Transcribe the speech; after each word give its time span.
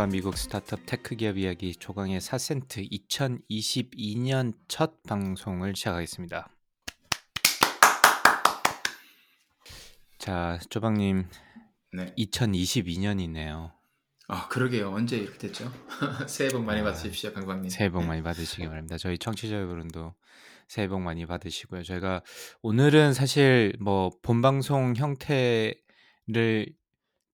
한국과 0.00 0.06
미국 0.06 0.38
스타트업 0.38 0.80
tech 0.86 1.14
기업 1.14 1.36
이야기 1.36 1.74
조강의 1.74 2.20
4센트 2.20 2.90
2022년 2.90 4.54
첫 4.66 5.02
방송을 5.02 5.76
시작하겠습니다. 5.76 6.48
자, 10.16 10.58
조방님 10.70 11.26
네. 11.92 12.14
2022년이네요. 12.16 13.72
아 14.28 14.48
그러게요. 14.48 14.90
언제 14.90 15.18
이렇게 15.18 15.36
됐죠? 15.38 15.70
새해 16.28 16.48
복 16.48 16.64
많이 16.64 16.82
받으십시오, 16.82 17.32
강광님. 17.34 17.68
새해 17.68 17.90
복 17.90 18.04
많이 18.04 18.22
받으시기 18.22 18.66
바랍니다. 18.68 18.96
저희 18.96 19.18
청취자 19.18 19.54
여러분도 19.54 20.14
새해 20.66 20.88
복 20.88 21.00
많이 21.00 21.26
받으시고요. 21.26 21.82
저희가 21.82 22.22
오늘은 22.62 23.12
사실 23.12 23.74
뭐 23.80 24.10
본방송 24.22 24.94
형태를 24.96 25.74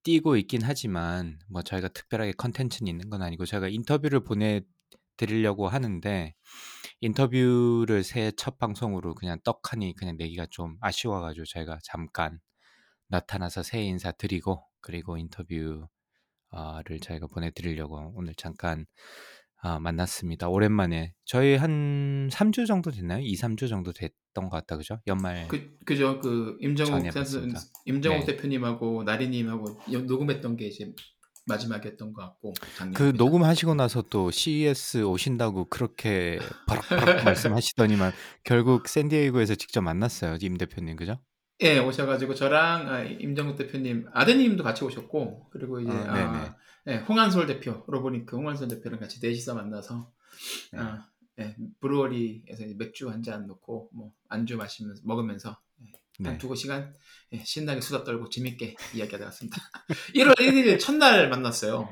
띄고 0.07 0.37
있긴 0.37 0.61
하지만 0.63 1.37
뭐 1.49 1.63
저희가 1.63 1.89
특별하게 1.89 2.31
컨텐츠는 2.31 2.89
있는 2.89 3.11
건 3.11 3.23
아니고 3.23 3.45
저희가 3.45 3.67
인터뷰를 3.67 4.23
보내 4.23 4.61
드리려고 5.17 5.67
하는데 5.67 6.33
인터뷰를 7.01 8.05
새해 8.05 8.31
첫 8.31 8.57
방송으로 8.57 9.17
그냥 9.17 9.41
떡하니 9.43 9.97
그냥 9.97 10.17
내기가 10.17 10.47
좀 10.49 10.77
아쉬워가지고 10.81 11.47
저희가 11.47 11.81
잠깐 11.83 12.39
나타나서 13.09 13.65
새해 13.65 13.83
인사 13.83 14.13
드리고 14.13 14.65
그리고 14.81 15.17
인터뷰를 15.17 15.89
저희가 17.03 17.27
보내드리려고 17.27 18.13
오늘 18.15 18.33
잠깐 18.37 18.87
아, 19.63 19.79
만났습니다. 19.81 20.49
오랜만에 20.49 21.13
저희 21.25 21.57
한 21.57 22.29
3주 22.31 22.67
정도 22.67 22.91
됐나요? 22.91 23.21
2, 23.23 23.35
3주 23.35 23.69
정도 23.69 23.93
됐던 23.93 24.49
것 24.49 24.51
같다 24.51 24.77
그죠? 24.77 25.01
연말 25.07 25.49
그 25.49 25.71
그죠 25.85 26.21
그 26.21 26.57
임정욱 26.61 27.11
선수. 27.13 27.49
임정욱 27.87 28.21
네. 28.21 28.27
대표님하고 28.27 29.05
나리 29.05 29.29
님하고 29.29 29.81
여- 29.93 30.01
녹음했던 30.01 30.57
게 30.57 30.67
이제 30.67 30.93
마지막이었던 31.49 32.13
것 32.13 32.23
같고 32.23 32.53
작년 32.77 32.93
그 32.95 33.13
녹음하시고 33.17 33.75
나서 33.75 34.03
또 34.03 34.31
CES 34.31 35.05
오신다고 35.05 35.67
그렇게 35.67 36.39
바락바락 36.67 37.25
말씀하시더니만 37.25 38.13
결국 38.45 38.89
샌디에이고에서 38.89 39.55
직접 39.55 39.81
만났어요 39.81 40.37
임 40.43 40.59
대표님 40.59 40.97
그죠? 40.97 41.19
예 41.63 41.79
오셔가지고 41.79 42.35
저랑 42.35 42.89
아, 42.89 43.03
임정욱 43.03 43.57
대표님 43.57 44.07
아드님도 44.13 44.63
같이 44.65 44.85
오셨고 44.85 45.49
그리고 45.51 45.81
이제 45.81 45.91
아, 45.91 46.15
아, 46.15 46.57
예, 46.89 46.97
홍한솔 46.97 47.47
대표 47.47 47.85
로보니크 47.89 48.37
홍한솔 48.37 48.69
대표랑 48.69 49.01
같이 49.01 49.19
넷이서 49.23 49.55
만나서 49.55 50.11
네. 50.73 50.79
아, 50.81 51.07
예, 51.41 51.57
브루어리에서 51.81 52.65
맥주 52.77 53.11
한 53.11 53.23
잔 53.23 53.47
놓고 53.47 53.91
뭐 53.93 54.13
안주 54.29 54.57
마시면서 54.57 55.03
먹으면서 55.05 55.59
네. 56.19 56.31
한 56.31 56.39
두고 56.39 56.55
시간 56.55 56.95
예, 57.33 57.43
신나게 57.45 57.81
수다 57.81 58.05
떨고 58.05 58.29
재밌게 58.31 58.77
이야기하다 58.95 59.25
왔습니다. 59.27 59.59
1월 60.15 60.35
1일 60.39 60.79
첫날 60.79 61.29
만났어요. 61.29 61.89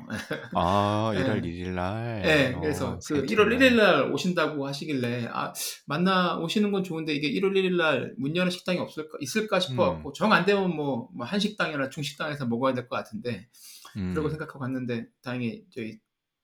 아 0.55 1.11
네. 1.13 1.23
1월 1.23 1.43
1일 1.43 1.67
날. 1.73 2.23
예, 2.25 2.53
어, 2.55 2.61
그래서 2.61 2.95
그 2.95 3.01
새해 3.01 3.21
1월 3.21 3.49
첫날. 3.49 3.59
1일 3.59 3.75
날 3.75 4.11
오신다고 4.13 4.65
하시길래 4.65 5.27
아 5.31 5.53
만나 5.85 6.37
오시는 6.39 6.71
건 6.71 6.83
좋은데 6.85 7.13
이게 7.13 7.29
1월 7.39 7.51
1일 7.53 7.75
날 7.75 8.15
문 8.17 8.35
여는 8.35 8.49
식당이 8.49 8.79
없을까 8.79 9.17
있을까 9.19 9.59
싶어 9.59 9.91
갖고 9.93 10.09
음. 10.09 10.13
정안 10.15 10.45
되면 10.45 10.73
뭐, 10.75 11.09
뭐 11.13 11.25
한식당이나 11.25 11.89
중식당에서 11.89 12.45
먹어야 12.47 12.73
될 12.73 12.87
것 12.87 12.95
같은데 12.95 13.47
음. 13.97 14.13
그러고 14.13 14.29
생각하고 14.29 14.59
갔는데 14.59 15.07
다행히 15.21 15.65
저희 15.73 15.99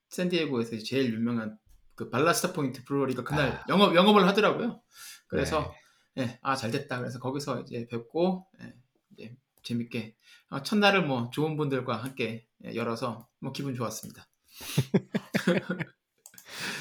샌디에고에서 0.10 0.78
제일 0.80 1.14
유명한 1.14 1.58
그 1.96 2.10
발라스타 2.10 2.54
포인트 2.54 2.84
브루어리가 2.84 3.24
그날 3.24 3.52
아. 3.52 3.66
영업 3.70 3.96
영업을 3.96 4.28
하더라고요. 4.28 4.82
그래서 5.28 5.74
네. 6.16 6.24
예, 6.24 6.40
아, 6.42 6.56
잘 6.56 6.72
됐다. 6.72 7.00
그래서 7.00 7.20
거기서 7.20 7.62
이제 7.62 7.88
뵙고, 7.90 8.46
예, 8.62 8.74
이제 9.14 9.36
재밌게, 9.64 10.16
어, 10.50 10.62
첫날을 10.62 11.06
뭐 11.06 11.30
좋은 11.30 11.56
분들과 11.56 12.04
함께 12.04 12.46
예, 12.66 12.76
열어서 12.76 13.30
뭐 13.40 13.54
기분 13.54 13.74
좋았습니다. 13.76 14.28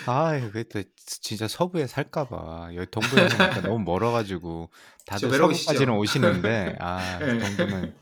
아, 0.06 0.32
또 0.72 0.82
진짜 1.06 1.46
서부에 1.46 1.86
살까봐 1.86 2.70
여기 2.74 2.90
동부에서 2.90 3.36
보니까 3.36 3.60
너무 3.62 3.78
멀어가지고 3.84 4.70
다들? 5.06 5.30
서부까지는 5.30 5.94
오시는데 5.94 6.76
아 6.80 7.18
네. 7.18 7.38
동부는 7.56 7.94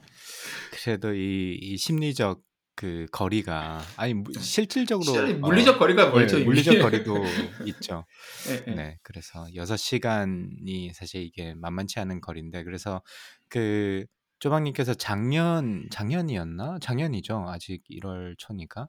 그래도 0.73 1.13
이, 1.13 1.59
이 1.61 1.77
심리적 1.77 2.43
그 2.79 3.07
거리가 3.11 3.81
아니 3.97 4.15
무- 4.15 4.33
실질적으로 4.35 5.11
어, 5.13 5.27
물리적 5.49 5.81
거리가 5.81 6.11
멀죠. 6.11 6.39
네. 6.39 6.45
물리적 6.45 6.75
거리도 7.13 7.25
있죠. 7.67 8.05
예, 8.51 8.65
예. 8.71 8.75
네, 8.77 8.99
그래서 9.03 9.45
6시간이 9.53 10.93
사실 10.95 11.23
이게 11.25 11.55
만만치 11.55 11.99
않은 11.99 12.21
거리인데 12.21 12.63
그래서 12.63 13.03
그 13.49 14.05
조방님께서 14.39 14.95
작년 14.95 15.89
작년이었나? 15.91 16.79
작년이죠. 16.81 17.47
아직 17.49 17.83
1월 17.91 18.37
초니까. 18.39 18.83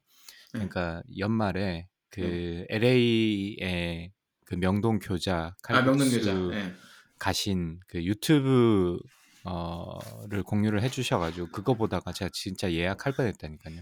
네. 0.53 0.67
그러니까 0.67 1.01
연말에 1.17 1.87
그 2.11 2.65
LA의 2.69 4.11
그 4.45 4.55
명동 4.55 4.99
교자 4.99 5.55
아, 5.67 5.81
명동 5.81 6.07
교자. 6.11 6.31
칼국수 6.33 6.53
예. 6.53 6.73
가신 7.17 7.79
그 7.87 8.03
유튜브 8.03 8.99
어를 9.43 10.43
공유를 10.43 10.81
해주셔가지고 10.83 11.47
그거 11.51 11.73
보다가 11.75 12.11
제가 12.13 12.29
진짜 12.33 12.71
예약할 12.71 13.13
뻔했다니까요. 13.13 13.81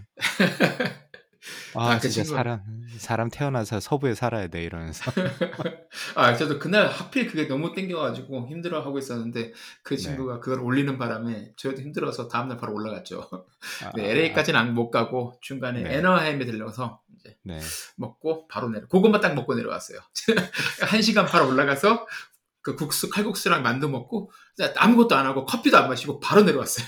아, 1.74 1.92
아, 1.92 1.98
그 1.98 2.08
진짜 2.08 2.24
친구. 2.24 2.36
사람 2.36 2.62
사람 2.98 3.28
태어나서 3.30 3.80
서부에 3.80 4.14
살아야 4.14 4.48
돼 4.48 4.62
이러면서. 4.62 5.10
아, 6.16 6.34
저도 6.34 6.58
그날 6.58 6.86
하필 6.88 7.26
그게 7.28 7.46
너무 7.46 7.74
땡겨가지고 7.74 8.48
힘들어 8.48 8.80
하고 8.82 8.98
있었는데 8.98 9.52
그 9.82 9.94
네. 9.94 10.02
친구가 10.02 10.40
그걸 10.40 10.60
올리는 10.60 10.96
바람에 10.98 11.52
저도 11.56 11.80
힘들어서 11.80 12.28
다음날 12.28 12.56
바로 12.58 12.74
올라갔죠. 12.74 13.28
아, 13.84 13.92
네, 13.94 14.10
LA까지는 14.10 14.58
안 14.58 14.74
못 14.74 14.90
가고 14.90 15.38
중간에 15.40 15.82
네. 15.82 15.94
애너하임에 15.98 16.44
들려서 16.44 17.00
이제 17.16 17.36
네. 17.42 17.60
먹고 17.96 18.46
바로 18.48 18.68
내려. 18.68 18.86
그것만 18.86 19.20
딱 19.20 19.34
먹고 19.34 19.54
내려왔어요. 19.54 20.00
한 20.88 21.02
시간 21.02 21.26
바로 21.26 21.48
올라가서 21.48 22.06
그 22.62 22.76
국수 22.76 23.08
칼국수랑 23.10 23.62
만두 23.62 23.88
먹고 23.88 24.30
아무것도 24.76 25.14
안 25.16 25.26
하고 25.26 25.44
커피도 25.44 25.76
안 25.78 25.88
마시고 25.88 26.20
바로 26.20 26.42
내려왔어요. 26.42 26.86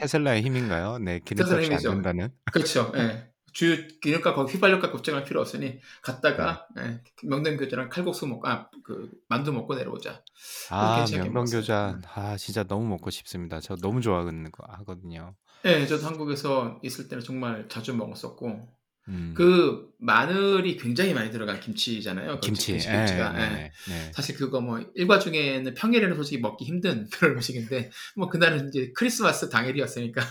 테슬라의 0.00 0.42
힘인가요? 0.42 0.98
네, 0.98 1.20
기름값이 1.24 1.54
안 1.54 1.62
힘이죠. 1.64 1.90
된다는. 1.90 2.30
그렇죠. 2.52 2.92
예. 2.96 3.30
주 3.52 3.88
기름값 4.00 4.36
거기 4.36 4.52
휘발유값 4.52 4.92
걱정할 4.92 5.24
필요 5.24 5.40
없으니 5.40 5.80
갔다가 6.02 6.68
네. 6.76 6.82
예, 6.84 7.00
명동교자랑 7.24 7.88
칼국수 7.88 8.26
먹고 8.28 8.46
아 8.48 8.70
그 8.84 9.08
만두 9.28 9.52
먹고 9.52 9.74
내려오자. 9.74 10.22
아, 10.70 11.04
명동교자. 11.10 11.98
먹었어요. 12.00 12.00
아, 12.14 12.36
진짜 12.36 12.62
너무 12.64 12.86
먹고 12.88 13.10
싶습니다. 13.10 13.60
저 13.60 13.76
너무 13.76 14.00
좋아하는 14.00 14.50
거 14.50 14.64
하거든요. 14.78 15.34
예, 15.64 15.86
저도 15.86 16.06
한국에서 16.06 16.78
있을 16.82 17.08
때는 17.08 17.22
정말 17.22 17.68
자주 17.68 17.94
먹었었고 17.94 18.68
음. 19.10 19.34
그 19.36 19.90
마늘이 19.98 20.76
굉장히 20.76 21.12
많이 21.12 21.30
들어간 21.30 21.60
김치잖아요. 21.60 22.36
그 22.36 22.40
김치. 22.40 22.72
김치. 22.72 22.88
예. 22.88 22.96
네, 22.96 23.72
네. 23.88 24.12
사실 24.14 24.36
그거 24.36 24.60
뭐 24.60 24.80
일과 24.94 25.18
중에는 25.18 25.74
평일에는 25.74 26.16
솔직히 26.16 26.40
먹기 26.40 26.64
힘든 26.64 27.08
그런 27.12 27.34
음식인데 27.34 27.90
뭐 28.16 28.28
그날은 28.28 28.68
이제 28.68 28.92
크리스마스 28.94 29.50
당일이었으니까 29.50 30.22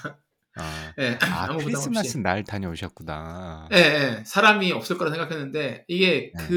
아, 0.56 0.94
예, 1.00 1.18
아 1.22 1.56
크리스마스 1.58 2.00
없이 2.00 2.20
날 2.20 2.44
다녀오셨구나. 2.44 3.70
예, 3.74 3.78
예, 3.78 4.24
사람이 4.26 4.72
없을 4.72 4.98
거라 4.98 5.12
생각했는데 5.12 5.86
이게 5.88 6.32
네. 6.36 6.48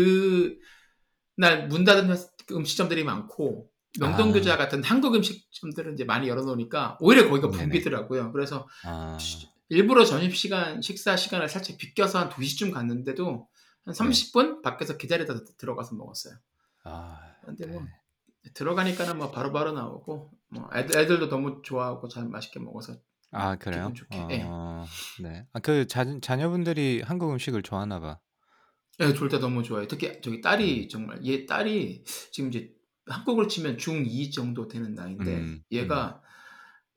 그날 1.36 1.68
문 1.68 1.84
닫은 1.84 2.14
음식점들이 2.50 3.04
많고 3.04 3.68
명동교자 4.00 4.54
아. 4.54 4.56
같은 4.56 4.82
한국 4.82 5.14
음식점들은 5.14 5.94
이제 5.94 6.04
많이 6.04 6.28
열어놓으니까 6.28 6.96
오히려 7.00 7.28
거기가. 7.28 7.50
붐비더라고요. 7.50 8.32
그래서 8.32 8.66
아, 8.84 9.18
일부러 9.68 10.04
점심시간, 10.04 10.82
식사 10.82 11.16
시간을 11.16 11.48
살짝 11.48 11.78
비껴서 11.78 12.18
한 12.18 12.28
2시쯤 12.28 12.70
갔는데도 12.72 13.48
한 13.84 13.94
30분 13.94 14.62
밖에서 14.62 14.96
기다리다 14.96 15.34
들어가서 15.58 15.94
먹었어요. 15.96 16.34
아, 16.84 17.34
근데 17.44 17.66
뭐 17.66 17.82
네. 17.82 18.50
들어가니까는 18.54 19.18
뭐 19.18 19.30
바로바로 19.30 19.72
나오고 19.72 20.32
뭐 20.48 20.68
애들, 20.74 20.98
애들도 20.98 21.28
너무 21.28 21.62
좋아하고 21.62 22.08
잘 22.08 22.28
맛있게 22.28 22.60
먹어서 22.60 22.94
아 23.30 23.56
그래요? 23.56 23.84
기분 23.84 23.94
좋게, 23.94 24.26
예. 24.30 24.42
어, 24.44 24.86
네. 25.22 25.46
아, 25.52 25.60
그 25.60 25.86
자, 25.86 26.04
자녀분들이 26.20 27.02
한국 27.04 27.30
음식을 27.32 27.62
좋아하나 27.62 27.98
봐. 28.00 28.20
예, 29.00 29.12
둘다 29.14 29.38
너무 29.38 29.62
좋아해요. 29.62 29.88
특히 29.88 30.20
저기 30.20 30.40
딸이 30.40 30.88
정말 30.88 31.24
얘 31.24 31.46
딸이 31.46 32.04
지금 32.30 32.50
이제 32.50 32.70
한국으로 33.06 33.48
치면 33.48 33.78
중2 33.78 34.32
정도 34.32 34.68
되는 34.68 34.94
나이인데 34.94 35.36
음, 35.36 35.62
얘가 35.72 36.22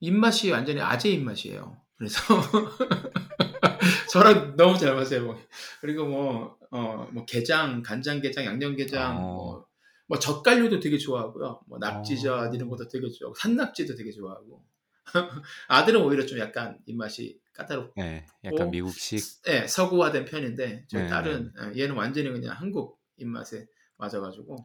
입맛이 0.01 0.51
완전히 0.51 0.81
아재 0.81 1.09
입맛이에요. 1.09 1.81
그래서 1.97 2.19
저랑 4.11 4.55
너무 4.55 4.77
잘 4.77 4.93
맞아요. 4.95 5.25
뭐. 5.25 5.39
그리고 5.81 6.05
뭐, 6.05 6.57
어, 6.71 7.07
뭐 7.11 7.25
게장, 7.25 7.81
간장게장, 7.83 8.45
양념게장, 8.45 9.17
어. 9.17 9.21
뭐, 9.21 9.67
뭐 10.07 10.19
젓갈류도 10.19 10.79
되게 10.79 10.97
좋아하고요. 10.97 11.61
뭐 11.67 11.77
낙지젓 11.79 12.51
어. 12.51 12.53
이런 12.53 12.69
것도 12.69 12.87
되게 12.87 13.09
좋아하고 13.09 13.35
산낙지도 13.35 13.95
되게 13.95 14.11
좋아하고. 14.11 14.63
아들은 15.67 16.01
오히려 16.01 16.25
좀 16.25 16.39
약간 16.39 16.79
입맛이 16.85 17.39
까다롭고 17.53 18.01
네, 18.01 18.25
약간 18.43 18.67
어? 18.67 18.69
미국식. 18.71 19.19
예, 19.47 19.67
서구화된 19.67 20.25
편인데 20.25 20.85
저희 20.87 21.03
네, 21.03 21.09
딸은 21.09 21.53
예, 21.75 21.81
얘는 21.83 21.95
완전히 21.95 22.29
그냥 22.31 22.55
한국 22.57 22.99
입맛에 23.17 23.67
맞아가지고 23.97 24.57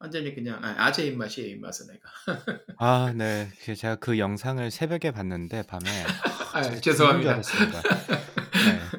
완전히 0.00 0.34
그냥 0.34 0.62
아, 0.64 0.86
아재 0.86 1.06
입맛이에요 1.06 1.50
입맛은 1.50 1.94
애가. 1.94 2.10
아, 2.78 3.12
네. 3.14 3.48
그 3.64 3.74
제가 3.74 3.96
그 3.96 4.18
영상을 4.18 4.70
새벽에 4.70 5.10
봤는데 5.10 5.62
밤에 5.62 5.90
아, 6.54 6.62
진짜 6.62 6.80
죄송합니다. 6.80 7.32
알았습니다. 7.32 7.82
네. 7.82 8.98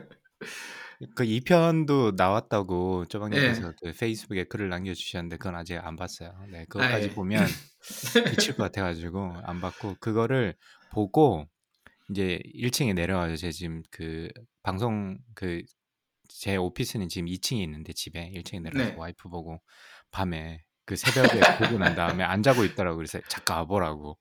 그 1.16 1.24
2 1.24 1.42
편도 1.42 2.13
나왔다고 2.18 3.06
쪼박님께서 3.06 3.74
그 3.81 3.94
페이스북에 3.94 4.44
글을 4.46 4.68
남겨주셨는데 4.69 5.38
그건 5.38 5.56
아직 5.56 5.78
안 5.78 5.96
봤어요. 5.96 6.34
네, 6.51 6.66
그것까지 6.68 7.07
예. 7.07 7.12
보면 7.12 7.46
미칠 8.36 8.57
것 8.57 8.63
같아 8.63 8.81
가지고 8.84 9.34
안 9.44 9.62
봤고 9.62 9.96
그거를 10.01 10.56
보고 10.92 11.46
이제 12.10 12.40
1 12.44 12.72
층에 12.72 12.92
내려와서 12.92 13.38
제 13.38 13.51
지금 13.51 13.81
그 13.92 14.28
방송 14.63 15.18
그 15.36 15.62
제 16.30 16.56
오피스는 16.56 17.10
지금 17.10 17.28
2 17.28 17.40
층에 17.40 17.62
있는데 17.63 17.92
집에 17.92 18.28
1 18.28 18.44
층에 18.44 18.60
내려와서 18.60 18.92
네. 18.92 18.98
와이프 18.98 19.30
보고 19.30 19.62
밤에 20.12 20.63
그 20.89 20.95
새벽에 20.95 21.39
보고 21.59 21.77
난 21.77 21.94
다음에 21.94 22.24
안 22.24 22.41
자고 22.41 22.63
있더라고 22.63 22.97
그래서 22.97 23.19
잠깐 23.27 23.57
와보라고 23.57 24.18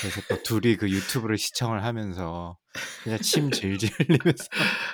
그래서 0.00 0.22
또 0.30 0.42
둘이 0.42 0.76
그 0.76 0.88
유튜브를 0.88 1.36
시청을 1.36 1.84
하면서 1.84 2.56
그냥 3.04 3.18
침 3.18 3.50
질질 3.50 3.90
흘리면서 3.98 4.44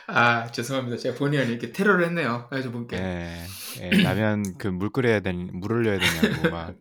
아 0.09 0.51
죄송합니다. 0.51 0.97
제가 0.97 1.17
본의 1.17 1.41
아니게 1.41 1.71
테러를 1.71 2.07
했네요. 2.07 2.49
그래서 2.51 2.73
분께. 2.73 2.97
예, 2.97 3.39
예, 3.81 4.03
라면 4.03 4.59
그 4.59 4.67
물 4.67 4.91
끓여야 4.91 5.21
되는 5.21 5.49
물 5.53 5.73
올려야 5.73 5.99
되냐고 6.01 6.51
막 6.51 6.75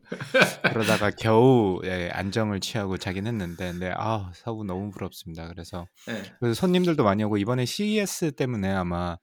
그러다가 0.73 1.11
겨우 1.11 1.79
예, 1.83 2.09
안정을 2.11 2.61
취하고 2.61 2.97
자긴 2.97 3.27
했는데 3.27 3.71
근데 3.71 3.93
아 3.95 4.31
서구 4.33 4.63
너무 4.63 4.89
부럽습니다. 4.89 5.47
그래서 5.49 5.85
예. 6.09 6.23
그래서 6.39 6.59
손님들도 6.59 7.03
많이 7.03 7.23
오고 7.23 7.37
이번에 7.37 7.65
CES 7.65 8.31
때문에 8.31 8.71
아마 8.71 9.17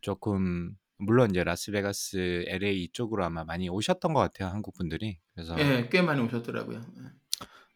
조금 0.00 0.72
물론 0.98 1.30
이제 1.30 1.44
라스베가스, 1.44 2.44
LA 2.48 2.84
이쪽으로 2.84 3.24
아마 3.24 3.44
많이 3.44 3.68
오셨던 3.68 4.12
것 4.14 4.20
같아요 4.20 4.48
한국 4.50 4.74
분들이. 4.74 5.18
그래서 5.34 5.56
예, 5.58 5.88
꽤 5.90 6.02
많이 6.02 6.20
오셨더라고요. 6.20 6.80
예. 6.98 7.02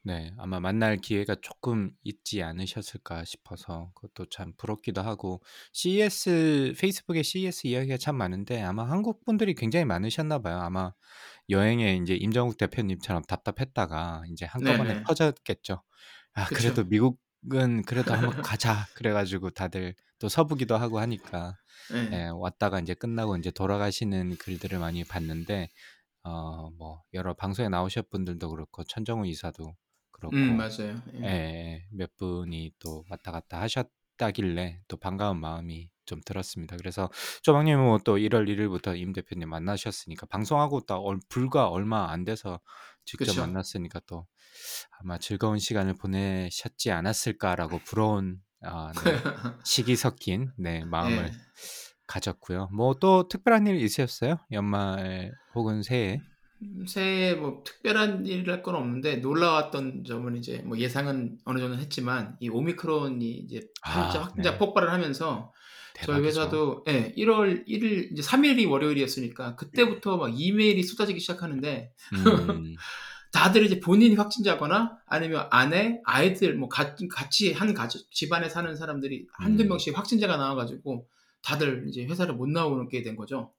네 0.04 0.32
아마 0.38 0.60
만날 0.60 0.96
기회가 0.96 1.34
조금 1.42 1.90
있지 2.02 2.42
않으셨을까 2.42 3.24
싶어서 3.24 3.90
그것도 3.94 4.26
참 4.30 4.52
부럽기도 4.56 5.02
하고 5.02 5.42
CES 5.72 6.74
페이스북에 6.78 7.22
CES 7.22 7.66
이야기가 7.66 7.98
참 7.98 8.16
많은데 8.16 8.62
아마 8.62 8.88
한국 8.88 9.24
분들이 9.24 9.54
굉장히 9.54 9.84
많으셨나 9.84 10.38
봐요. 10.38 10.58
아마 10.60 10.92
여행에 11.50 11.96
이제 11.96 12.14
임정국 12.14 12.56
대표님처럼 12.58 13.22
답답했다가 13.24 14.22
이제 14.30 14.46
한꺼번에 14.46 14.94
네네. 14.94 15.02
터졌겠죠. 15.06 15.82
아 16.34 16.44
그쵸. 16.46 16.54
그래도 16.56 16.84
미국은 16.84 17.82
그래도 17.84 18.14
한번 18.14 18.40
가자 18.42 18.86
그래가지고 18.94 19.50
다들 19.50 19.94
또 20.18 20.28
서부기도 20.28 20.76
하고 20.76 20.98
하니까 21.00 21.56
예. 21.94 22.10
예, 22.12 22.28
왔다가 22.28 22.80
이제 22.80 22.94
끝나고 22.94 23.36
이제 23.36 23.50
돌아가시는 23.50 24.36
글들을 24.38 24.78
많이 24.78 25.04
봤는데 25.04 25.68
어 26.24 26.70
뭐 26.78 27.02
여러 27.14 27.34
방송에 27.34 27.68
나오셨 27.68 28.10
분들도 28.10 28.50
그렇고 28.50 28.84
천정훈 28.84 29.26
이사도 29.26 29.74
그렇고 30.10 30.36
음 30.36 30.56
맞아요. 30.56 31.00
예, 31.14 31.20
예. 31.20 31.24
예, 31.24 31.86
몇 31.92 32.16
분이 32.16 32.72
또 32.78 33.04
왔다 33.10 33.30
갔다 33.32 33.60
하셨다길래 33.60 34.80
또 34.88 34.96
반가운 34.96 35.40
마음이 35.40 35.90
좀 36.06 36.20
들었습니다. 36.24 36.76
그래서 36.76 37.10
조방님은 37.42 37.84
뭐 37.84 37.98
또 38.04 38.16
1월 38.18 38.46
1일부터 38.48 38.98
임 38.98 39.12
대표님 39.12 39.48
만나셨으니까 39.48 40.26
방송하고 40.26 40.80
또 40.86 40.96
얼- 41.02 41.20
불과 41.28 41.68
얼마 41.68 42.10
안 42.10 42.24
돼서 42.24 42.60
직접 43.04 43.26
그쵸. 43.26 43.40
만났으니까 43.42 44.00
또 44.06 44.26
아마 45.00 45.18
즐거운 45.18 45.58
시간을 45.58 45.94
보내셨지 45.94 46.90
않았을까라고 46.90 47.78
부러운 47.84 48.40
아, 48.62 48.92
네, 48.94 49.00
시기 49.64 49.96
섞인 49.96 50.52
네, 50.56 50.84
마음을 50.84 51.26
예. 51.26 51.32
가졌고요. 52.06 52.68
뭐 52.72 52.94
또 53.00 53.28
특별한 53.28 53.66
일 53.66 53.76
있으셨어요? 53.82 54.38
연말 54.52 55.32
혹은 55.54 55.82
새해? 55.82 56.22
음, 56.62 56.84
새해 56.88 57.34
뭐 57.34 57.62
특별한 57.64 58.26
일할 58.26 58.62
건 58.62 58.74
없는데 58.74 59.16
놀라웠던 59.16 60.04
점은 60.04 60.36
이제 60.36 60.58
뭐 60.64 60.76
예상은 60.78 61.38
어느 61.44 61.60
정도 61.60 61.78
했지만 61.78 62.36
이 62.40 62.48
오미크론이 62.48 63.30
이제 63.30 63.60
진짜 63.92 64.20
아, 64.20 64.22
확진자 64.22 64.52
네. 64.52 64.58
폭발을 64.58 64.90
하면서 64.92 65.52
저희 66.00 66.18
대박이죠. 66.18 66.26
회사도 66.26 66.84
예, 66.88 67.12
1월 67.16 67.64
1일 67.68 68.10
이제 68.12 68.22
3일이 68.22 68.66
월요일이었으니까 68.66 69.54
그때부터 69.56 70.16
막 70.16 70.28
이메일이 70.34 70.82
쏟아지기 70.82 71.20
시작하는데 71.20 71.92
음, 72.12 72.74
다들 73.32 73.64
이제 73.64 73.78
본인이 73.80 74.14
확진자거나 74.14 74.98
아니면 75.06 75.46
아내, 75.50 76.00
아이들 76.04 76.54
뭐 76.54 76.68
가- 76.68 76.94
같이 77.10 77.52
한 77.52 77.74
가족 77.74 78.10
집안에 78.10 78.48
사는 78.48 78.74
사람들이 78.74 79.26
한두 79.32 79.64
음. 79.64 79.68
명씩 79.68 79.96
확진자가 79.96 80.36
나와가지고 80.36 81.06
다들 81.42 81.84
이제 81.88 82.04
회사를 82.06 82.34
못 82.34 82.48
나오게 82.48 83.02
된 83.02 83.16
거죠. 83.16 83.52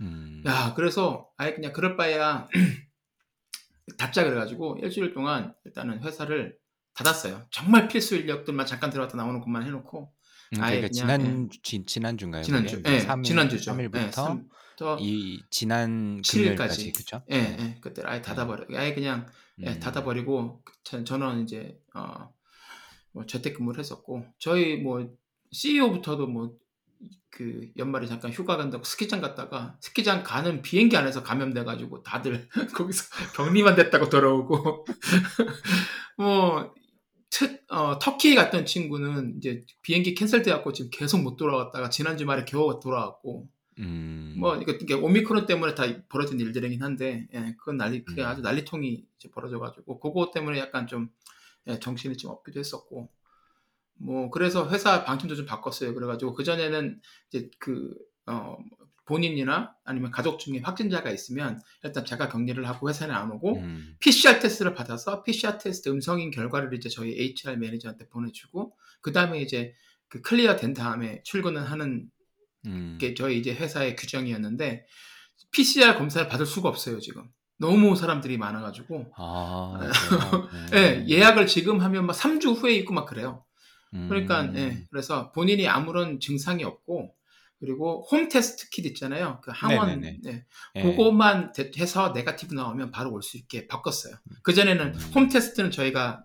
음, 0.00 0.42
야, 0.46 0.74
그래서 0.74 1.28
아예 1.36 1.54
그냥 1.54 1.72
그럴 1.72 1.96
바에야 1.96 2.48
닫자 3.98 4.24
그래가지고 4.24 4.78
일주일 4.82 5.12
동안 5.14 5.54
일단은 5.64 6.02
회사를 6.02 6.56
닫았어요. 6.94 7.46
정말 7.50 7.88
필수 7.88 8.16
인력들만 8.16 8.66
잠깐 8.66 8.90
들어왔다 8.90 9.16
나오는 9.16 9.40
것만 9.40 9.64
해놓고 9.64 10.12
음, 10.56 10.62
아예 10.62 10.80
그러니까 10.80 10.88
그냥, 11.06 11.18
지난 11.18 11.50
지, 11.62 11.84
지난주인가요? 11.84 12.42
지난주? 12.42 12.82
예, 12.86 12.98
3일, 13.00 13.24
지난주죠. 13.24 13.72
3일부터 13.72 13.96
예, 13.96 14.10
3부터 14.10 14.44
이 15.00 15.42
지난 15.50 16.20
7일까지. 16.22 16.32
금요일까지 16.32 16.92
그렇죠? 16.92 17.22
예, 17.30 17.36
예, 17.36 17.78
그때 17.80 18.02
아예 18.04 18.20
닫아버려. 18.22 18.66
아예 18.78 18.94
그냥 18.94 19.26
예, 19.60 19.68
음, 19.68 19.80
닫아버리고 19.80 20.62
전, 20.82 21.04
저는 21.04 21.42
이제 21.42 21.78
어, 21.94 22.32
뭐 23.12 23.26
재택근무를 23.26 23.78
했었고 23.78 24.26
저희 24.38 24.76
뭐 24.76 25.08
CEO부터도 25.52 26.26
뭐 26.26 26.64
그 27.34 27.68
연말에 27.76 28.06
잠깐 28.06 28.30
휴가 28.30 28.56
간다고 28.56 28.84
스키장 28.84 29.20
갔다가 29.20 29.76
스키장 29.80 30.22
가는 30.22 30.62
비행기 30.62 30.96
안에서 30.96 31.24
감염돼 31.24 31.64
가지고 31.64 32.02
다들 32.04 32.48
거기서 32.74 33.04
격리만 33.34 33.74
됐다고 33.74 34.08
돌아오고 34.08 34.86
뭐 36.16 36.72
트, 37.30 37.60
어, 37.68 37.98
터키 37.98 38.36
갔던 38.36 38.66
친구는 38.66 39.38
이제 39.38 39.62
비행기 39.82 40.14
캔슬돼갖고 40.14 40.72
지금 40.72 40.90
계속 40.92 41.22
못 41.22 41.36
돌아왔다가 41.36 41.90
지난 41.90 42.16
주말에 42.16 42.44
겨우 42.44 42.78
돌아왔고 42.78 43.48
음, 43.78 44.34
뭐 44.38 44.56
이거 44.56 44.72
이게 44.72 44.94
오미크론 44.94 45.46
때문에 45.46 45.74
다 45.74 45.84
벌어진 46.08 46.38
일들이긴 46.38 46.82
한데 46.82 47.26
예, 47.34 47.54
그건 47.58 47.76
난리 47.76 48.04
그게 48.04 48.22
음. 48.22 48.26
아주 48.26 48.42
난리통이 48.42 49.04
이제 49.16 49.30
벌어져가지고 49.30 50.00
그거 50.00 50.30
때문에 50.32 50.58
약간 50.58 50.86
좀 50.86 51.10
예, 51.66 51.78
정신이 51.78 52.16
좀 52.16 52.30
없기도 52.30 52.60
했었고 52.60 53.10
뭐 53.96 54.30
그래서 54.30 54.68
회사 54.70 55.04
방침도 55.04 55.34
좀 55.34 55.46
바꿨어요. 55.46 55.94
그래가지고 55.94 56.34
그 56.34 56.44
전에는 56.44 57.00
이제 57.28 57.50
그 57.58 57.94
어, 58.26 58.56
본인이나 59.06 59.74
아니면 59.84 60.10
가족 60.10 60.38
중에 60.38 60.60
확진자가 60.60 61.10
있으면 61.10 61.60
일단 61.82 62.04
자가 62.04 62.28
격리를 62.28 62.66
하고 62.66 62.88
회사에 62.88 63.10
안 63.10 63.30
오고 63.30 63.58
음, 63.58 63.96
PCR 64.00 64.40
테스트를 64.40 64.74
받아서 64.74 65.22
PCR 65.22 65.58
테스트 65.58 65.90
음성인 65.90 66.30
결과를 66.30 66.72
이제 66.74 66.88
저희 66.88 67.12
HR 67.12 67.58
매니저한테 67.58 68.08
보내주고 68.08 68.76
그 69.00 69.12
다음에 69.12 69.42
이제 69.42 69.74
그 70.08 70.22
clear 70.22 70.56
된 70.56 70.74
다음에 70.74 71.22
출근을 71.24 71.70
하는 71.70 72.10
음. 72.66 72.98
게 73.00 73.14
저희 73.14 73.38
이제 73.38 73.54
회사의 73.54 73.96
규정이었는데 73.96 74.86
PCR 75.52 75.96
검사를 75.98 76.26
받을 76.28 76.46
수가 76.46 76.68
없어요 76.68 76.98
지금 77.00 77.28
너무 77.58 77.94
사람들이 77.96 78.36
많아가지고 78.38 79.12
아, 79.16 79.78
그래요? 79.78 80.48
예, 80.74 80.96
음. 81.04 81.08
예약을 81.08 81.46
지금 81.46 81.80
하면 81.80 82.06
막 82.06 82.14
3주 82.16 82.54
후에 82.56 82.74
있고 82.76 82.94
막 82.94 83.06
그래요 83.06 83.44
음. 83.94 84.08
그러니까 84.08 84.52
예, 84.56 84.82
그래서 84.90 85.30
본인이 85.32 85.68
아무런 85.68 86.18
증상이 86.20 86.64
없고 86.64 87.14
그리고 87.60 88.06
홈 88.10 88.28
테스트 88.28 88.68
킷 88.70 88.84
있잖아요 88.86 89.40
그 89.42 89.52
항원 89.54 90.00
네네네. 90.00 90.20
예, 90.26 90.44
예. 90.76 90.82
그것만 90.82 91.52
대- 91.52 91.70
해서 91.78 92.10
네가티브 92.12 92.54
나오면 92.54 92.90
바로 92.90 93.12
올 93.12 93.22
수 93.22 93.36
있게 93.36 93.66
바꿨어요 93.68 94.16
그 94.42 94.52
전에는 94.52 94.86
음. 94.94 95.12
홈 95.14 95.28
테스트는 95.28 95.70
저희가 95.70 96.24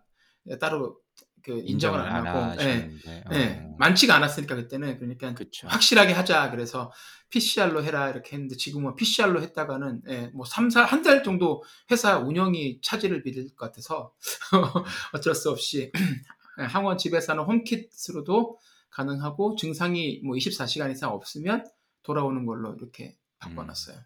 따로 0.60 0.98
그 1.44 1.62
인정을 1.66 2.00
안 2.00 2.28
하고 2.28 2.62
예. 2.62 2.92
예, 3.32 3.64
어. 3.64 3.76
많지가 3.80 4.16
않았으니까 4.16 4.56
그때는 4.56 4.98
그러니까 4.98 5.34
그쵸. 5.34 5.68
확실하게 5.68 6.14
하자 6.14 6.52
그래서 6.52 6.92
PCR로 7.30 7.84
해라 7.84 8.10
이렇게 8.10 8.34
했는데 8.36 8.56
지금은 8.56 8.96
PCR로 8.96 9.42
했다가는 9.42 10.02
예, 10.10 10.28
뭐 10.34 10.46
3, 10.46 10.70
4, 10.70 10.86
한 10.86 11.04
달 11.04 11.24
정도 11.24 11.64
회사 11.92 12.18
운영이 12.18 12.80
차질을 12.82 13.24
빚을 13.24 13.50
것 13.56 13.66
같아서 13.68 14.14
어쩔 15.14 15.34
수 15.36 15.50
없이 15.50 15.92
항원 16.58 16.98
집에서 16.98 17.34
하는 17.34 17.44
홈킷으로도 17.46 18.58
가능하고 18.90 19.56
증상이 19.56 20.22
뭐 20.26 20.36
24시간 20.36 20.92
이상 20.92 21.12
없으면 21.12 21.66
돌아오는 22.04 22.46
걸로 22.46 22.74
이렇게 22.74 23.16
바꿔놨어요. 23.40 23.98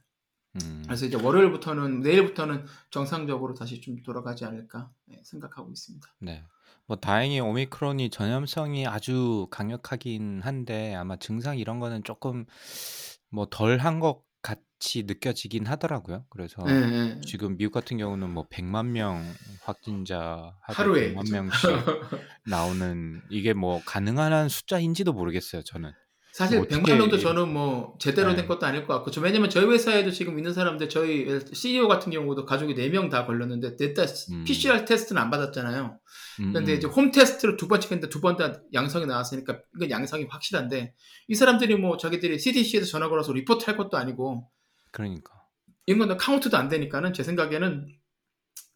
음. 0.62 0.84
그래서 0.86 1.06
이제 1.08 1.18
월요일부터는 1.18 2.02
내일부터는 2.02 2.66
정상적으로 2.92 3.56
다시 3.56 3.82
좀 3.82 4.04
돌아가지 4.04 4.46
않을까 4.46 4.92
예, 5.12 5.20
생각하고 5.24 5.72
있습니다. 5.72 6.08
네. 6.20 6.44
뭐 6.86 6.98
다행히 6.98 7.40
오미크론이 7.40 8.10
전염성이 8.10 8.88
아주 8.88 9.48
강력하긴 9.52 10.42
한데 10.44 10.94
아마 10.96 11.16
증상 11.18 11.58
이런 11.58 11.80
거는 11.80 12.04
조금 12.04 12.46
뭐 13.32 13.48
덜한 13.50 14.00
것 14.00 14.24
같이 14.42 15.04
느껴지긴 15.04 15.66
하더라고요. 15.66 16.26
그래서 16.30 16.62
예, 16.68 16.74
예. 16.74 17.22
지금 17.22 17.56
미국 17.58 17.72
같은 17.72 17.98
경우는 17.98 18.30
뭐 18.30 18.48
100만 18.50 18.88
명 18.88 19.24
확진자 19.64 20.54
하루 20.62 20.92
하루에 20.92 21.14
100만 21.14 21.22
그죠? 21.22 21.34
명씩 21.34 21.70
나오는 22.46 23.22
이게 23.30 23.54
뭐 23.54 23.82
가능한 23.86 24.50
숫자인지도 24.50 25.14
모르겠어요. 25.14 25.64
저는 25.64 25.90
뭐 25.90 26.03
사실 26.34 26.60
100만 26.62 26.80
어떻게 26.80 26.96
명도 26.96 27.16
이- 27.18 27.20
저는 27.22 27.54
뭐 27.54 27.96
제대로 28.00 28.30
된 28.30 28.38
네. 28.38 28.48
것도 28.48 28.66
아닐 28.66 28.88
것 28.88 28.94
같고 28.96 29.12
저 29.12 29.22
왜냐면 29.22 29.52
저희 29.52 29.66
회사에도 29.68 30.10
지금 30.10 30.40
있는 30.40 30.52
사람들 30.52 30.90
저희 30.90 31.28
CEO 31.54 31.88
같은 31.88 32.12
경우도 32.12 32.46
가족이 32.46 32.74
4명 32.74 33.12
다 33.12 33.26
걸렸는데 33.28 33.76
냈다 33.80 34.04
음. 34.32 34.44
PCR 34.44 34.84
테스트는 34.86 35.22
안 35.22 35.30
받았잖아요. 35.30 36.00
음, 36.40 36.54
근데 36.54 36.74
음. 36.74 36.78
이제 36.78 36.88
홈 36.88 37.12
테스트를 37.12 37.56
두 37.56 37.68
번째 37.68 37.86
했는데 37.86 38.10
두 38.10 38.20
번 38.20 38.36
다 38.36 38.60
양성이 38.74 39.06
나왔으니까 39.06 39.60
이건 39.76 39.92
양성이 39.92 40.26
확실한데 40.28 40.96
이 41.28 41.36
사람들이 41.36 41.76
뭐 41.76 41.98
자기들이 41.98 42.40
CDC에서 42.40 42.88
전화 42.88 43.10
걸어서 43.10 43.32
리포트 43.32 43.66
할 43.66 43.78
것도 43.78 43.96
아니고 43.98 44.50
그러니까 44.92 45.32
이런 45.86 46.08
건 46.08 46.18
카운트도 46.18 46.58
안 46.58 46.68
되니까는 46.68 47.14
제 47.14 47.22
생각에는 47.22 47.88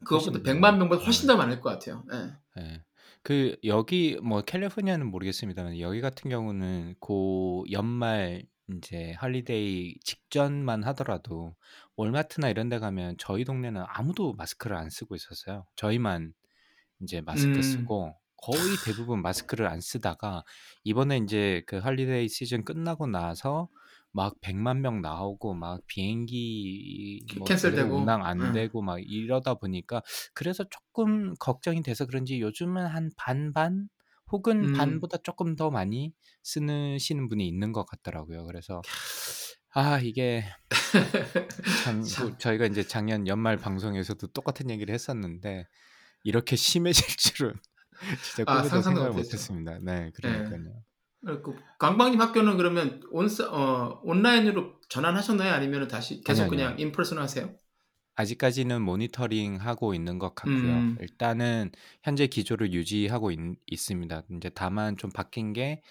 그것보다 0.05 0.37
훨씬 0.39 0.43
100만 0.61 0.71
더, 0.73 0.77
명보다 0.77 1.03
훨씬 1.03 1.23
네. 1.25 1.33
더 1.33 1.37
많을 1.37 1.59
것 1.59 1.69
같아요. 1.71 2.03
예. 2.13 2.61
예. 2.61 2.83
그 3.27 3.57
여기 3.65 4.17
뭐 4.23 4.41
캘리포니아는 4.41 5.05
모르겠습니다만 5.07 5.81
여기 5.81 5.99
같은 5.99 6.29
경우는 6.29 6.95
고 7.01 7.65
연말 7.73 8.45
이제 8.73 9.11
holiday 9.17 9.95
직전만 10.01 10.85
하더라도 10.85 11.53
월마트나 11.97 12.47
이런 12.47 12.69
데 12.69 12.79
가면 12.79 13.17
저희 13.19 13.43
동네는 13.43 13.83
아무도 13.85 14.31
마스크를 14.35 14.77
안 14.77 14.89
쓰고 14.89 15.13
있었어요. 15.15 15.65
저희만 15.75 16.31
이제 17.01 17.19
마스크 17.19 17.57
음. 17.57 17.61
쓰고 17.61 18.15
거의 18.37 18.61
대부분 18.85 19.21
마스크를 19.21 19.67
안 19.67 19.81
쓰다가 19.81 20.45
이번에 20.85 21.17
이제 21.17 21.63
그 21.67 21.79
holiday 21.79 22.29
season 22.29 22.63
끝나고 22.63 23.07
나서 23.07 23.67
막 24.17 24.33
100만 24.41 24.81
명 24.81 25.01
나오고 25.01 25.53
막 25.53 25.79
비행기 25.85 27.21
뭐 27.37 27.45
cancel되고. 27.47 27.95
운항 28.01 28.25
안 28.25 28.41
응. 28.41 28.51
되고 28.51 28.81
막 28.81 28.99
이러다 28.99 29.53
보니까 29.53 30.01
그래서 30.33 30.65
조금 30.69 31.35
걱정이 31.39 31.83
돼서 31.83 32.07
그런지 32.07 32.41
요즘은 32.41 32.87
한 32.87 33.11
반반 33.15 33.87
혹은 34.31 34.65
음. 34.65 34.73
반보다 34.73 35.17
조금 35.23 35.55
더 35.55 35.69
많이 35.69 36.13
쓰시는 36.41 37.29
분이 37.29 37.47
있는 37.47 37.71
것 37.71 37.85
같더라고요. 37.85 38.45
그래서 38.45 38.81
아 39.75 39.99
이게 39.99 40.43
참, 41.83 42.01
그 42.01 42.07
참. 42.09 42.37
저희가 42.39 42.65
이제 42.65 42.81
작년 42.83 43.27
연말 43.27 43.55
방송에서도 43.57 44.25
똑같은 44.33 44.71
얘기를 44.71 44.93
했었는데 44.95 45.67
이렇게 46.23 46.55
심해질 46.55 47.05
줄은 47.17 47.53
진짜 48.21 48.43
아, 48.51 48.57
꿈에도 48.57 48.69
상상도 48.69 48.99
생각을. 49.01 49.13
못했습니다. 49.23 49.79
네, 49.83 50.11
그러니까요. 50.15 50.83
그 51.25 51.55
광방님 51.79 52.21
학교는 52.21 52.57
그러면 52.57 53.01
온 53.11 53.27
어, 53.49 53.99
온라인으로 54.03 54.79
전환하셨나요? 54.89 55.51
아니면 55.53 55.87
다시 55.87 56.21
계속 56.21 56.43
아니요, 56.43 56.49
그냥. 56.49 56.79
인퍼슨 56.79 57.17
하세요? 57.17 57.53
아직까지는 58.15 58.81
모니터링 58.81 59.57
하고 59.57 59.93
있는 59.93 60.17
것 60.19 60.33
같고요. 60.33 60.53
음. 60.55 60.97
일단은 61.01 61.71
현재 62.03 62.27
기조를 62.27 62.73
유지하고 62.73 63.31
있, 63.31 63.37
있습니다. 63.67 64.23
이제 64.37 64.49
다만 64.55 64.97
좀 64.97 65.11
바뀐 65.11 65.53
게 65.53 65.81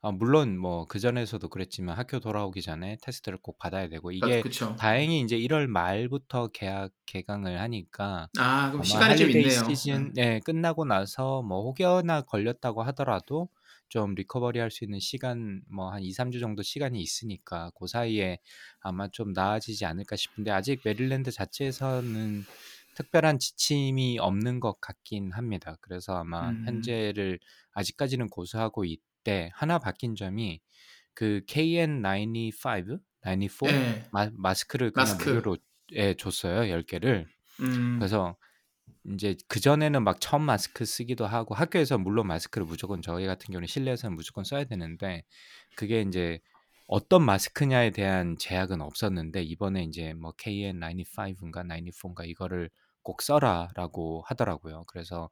어, 0.00 0.12
물론 0.12 0.58
뭐 0.58 0.86
그 0.88 0.98
전에서도 0.98 1.48
그랬지만 1.48 1.96
학교 1.96 2.20
돌아오기 2.20 2.62
전에 2.62 2.96
테스트를 3.02 3.38
꼭 3.42 3.58
받아야 3.58 3.88
되고 3.88 4.10
아, 4.10 4.12
이게 4.12 4.40
그쵸. 4.40 4.74
다행히 4.78 5.20
이제 5.20 5.36
1월 5.38 5.66
말부터 5.66 6.48
계약 6.48 6.90
개강을 7.06 7.60
하니까 7.60 8.28
아, 8.38 8.70
그럼 8.70 8.82
시간이 8.84 9.16
좀 9.16 9.30
있네요. 9.30 9.74
시즌 9.74 10.12
네, 10.14 10.40
끝나고 10.44 10.84
나서 10.84 11.42
뭐 11.42 11.62
혹여나 11.62 12.22
걸렸다고 12.22 12.82
하더라도 12.84 13.48
좀 13.88 14.14
recovery 14.14 14.58
할 14.58 14.70
수 14.70 14.84
있는 14.84 14.98
시간 15.00 15.62
뭐 15.70 15.90
한 15.92 16.02
2, 16.02 16.12
3주 16.12 16.40
정도 16.40 16.62
시간이 16.62 17.00
있으니까 17.00 17.70
그 17.78 17.86
사이에 17.86 18.38
아마 18.80 19.08
좀 19.08 19.32
나아지지 19.32 19.84
않을까 19.84 20.16
싶은데 20.16 20.50
아직 20.50 20.80
메릴랜드 20.84 21.30
자체에서는 21.30 22.44
특별한 22.94 23.38
지침이 23.38 24.18
없는 24.18 24.60
것 24.60 24.80
같긴 24.80 25.32
합니다. 25.32 25.76
그래서 25.82 26.16
아마 26.16 26.50
음. 26.50 26.64
현재를 26.66 27.38
아직까지는 27.72 28.28
고수하고 28.28 28.84
있대. 28.84 29.50
하나 29.54 29.78
바뀐 29.78 30.14
점이 30.16 30.60
그 31.14 31.42
KN95, 31.46 33.00
94 33.22 33.70
예. 33.70 34.04
마, 34.12 34.30
마스크를 34.32 34.92
그냥 34.92 35.16
마스크. 35.16 35.28
무료로 35.30 35.56
예, 35.92 36.14
줬어요. 36.14 36.62
10개를. 36.74 37.26
음. 37.60 37.98
그래서 37.98 38.36
이제 39.14 39.36
그 39.48 39.60
전에는 39.60 40.02
막 40.02 40.20
처음 40.20 40.42
마스크 40.42 40.84
쓰기도 40.84 41.26
하고 41.26 41.54
학교에서 41.54 41.98
물론 41.98 42.26
마스크를 42.26 42.66
무조건 42.66 43.02
저희 43.02 43.26
같은 43.26 43.46
경우는 43.46 43.66
실내에서는 43.66 44.16
무조건 44.16 44.44
써야 44.44 44.64
되는데 44.64 45.24
그게 45.76 46.02
이제 46.02 46.40
어떤 46.88 47.24
마스크냐에 47.24 47.90
대한 47.90 48.36
제약은 48.38 48.80
없었는데 48.80 49.42
이번에 49.42 49.84
이제 49.84 50.12
뭐 50.14 50.32
KN95인가 50.32 51.64
94인가 51.66 52.24
이거를 52.26 52.70
꼭 53.02 53.22
써라라고 53.22 54.24
하더라고요. 54.26 54.84
그래서 54.88 55.30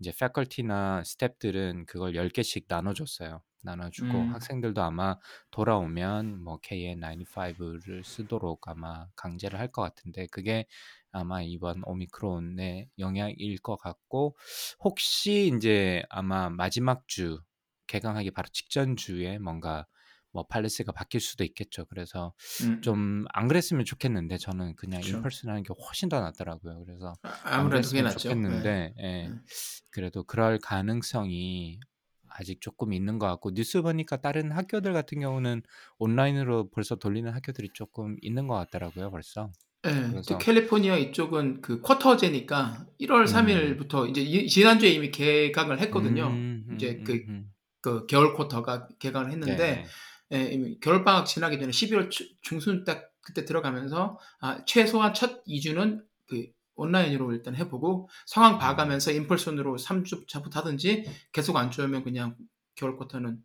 이제 0.00 0.12
패컬티나 0.18 1.02
스탭들은 1.04 1.86
그걸 1.86 2.14
10개씩 2.14 2.64
나눠줬어요. 2.68 3.42
나눠주고 3.62 4.24
음. 4.24 4.30
학생들도 4.30 4.82
아마 4.82 5.18
돌아오면 5.50 6.42
뭐 6.42 6.58
KN95를 6.62 8.02
쓰도록 8.04 8.68
아마 8.68 9.06
강제를 9.16 9.58
할 9.58 9.68
것 9.70 9.82
같은데 9.82 10.26
그게 10.28 10.66
아마 11.12 11.42
이번 11.42 11.82
오미크론의 11.84 12.88
영향일 12.98 13.58
것 13.62 13.76
같고 13.76 14.36
혹시 14.80 15.52
이제 15.54 16.02
아마 16.08 16.48
마지막 16.50 17.06
주 17.08 17.40
개강하기 17.86 18.30
바로 18.32 18.48
직전 18.52 18.96
주에 18.96 19.38
뭔가 19.38 19.86
뭐 20.32 20.46
팔레스가 20.46 20.92
바뀔 20.92 21.20
수도 21.20 21.44
있겠죠. 21.44 21.86
그래서 21.86 22.32
음. 22.62 22.80
좀안 22.82 23.48
그랬으면 23.48 23.84
좋겠는데 23.84 24.38
저는 24.38 24.76
그냥. 24.76 25.02
인펄슨 25.04 25.50
하는 25.50 25.62
게 25.62 25.74
훨씬 25.86 26.08
더 26.08 26.20
낫더라고요. 26.20 26.84
그래서 26.84 27.14
아, 27.22 27.28
안 27.44 27.60
아무래도 27.60 27.88
그게 27.88 28.02
낫죠. 28.02 28.18
좋겠는데 28.28 28.94
예, 28.98 29.02
네. 29.02 29.30
그래도 29.90 30.22
그럴 30.24 30.58
가능성이 30.58 31.80
아직 32.28 32.60
조금 32.60 32.92
있는 32.92 33.18
것 33.18 33.26
같고 33.26 33.52
뉴스 33.54 33.82
보니까 33.82 34.16
다른 34.18 34.52
학교들 34.52 34.92
같은 34.92 35.20
경우는 35.20 35.62
온라인으로 35.98 36.70
벌써 36.70 36.94
돌리는 36.94 37.30
학교들이 37.32 37.70
조금 37.74 38.16
있는 38.20 38.46
것 38.46 38.54
같더라고요. 38.54 39.10
벌써. 39.10 39.50
예, 39.86 39.90
그래서 40.10 40.36
캘리포니아 40.38 40.96
이쪽은 40.96 41.62
그 41.62 41.80
쿼터제니까 41.80 42.86
1월 43.00 43.20
음. 43.20 43.24
3일부터 43.24 44.08
이제 44.10 44.20
이- 44.20 44.46
지난주에 44.46 44.90
이미 44.90 45.10
개강을 45.10 45.80
했거든요. 45.80 46.26
음, 46.28 46.64
음, 46.68 46.74
이제 46.76 46.98
음, 47.00 47.04
그, 47.04 47.12
음. 47.28 47.50
그 47.80 48.06
겨울 48.06 48.34
쿼터가 48.34 48.88
개강을 48.98 49.32
했는데 49.32 49.56
네. 49.56 49.86
예, 50.32 50.44
이미 50.52 50.78
겨울 50.80 51.04
방학 51.04 51.26
지나기 51.26 51.58
전에 51.58 51.70
11월 51.70 52.10
초- 52.10 52.24
중순 52.42 52.84
딱 52.84 53.10
그때 53.20 53.44
들어가면서 53.44 54.18
아, 54.40 54.64
최소한 54.64 55.12
첫 55.14 55.44
2주는 55.44 56.02
그 56.28 56.46
온라인으로 56.76 57.32
일단 57.32 57.54
해보고 57.56 58.08
상황 58.26 58.54
음. 58.54 58.58
봐가면서 58.58 59.12
인펄슨으로 59.12 59.76
3주 59.76 60.26
차부터 60.28 60.60
하든지 60.60 61.04
계속 61.32 61.56
안 61.56 61.70
좋으면 61.70 62.04
그냥 62.04 62.36
겨울 62.74 62.96
쿼터는 62.96 63.42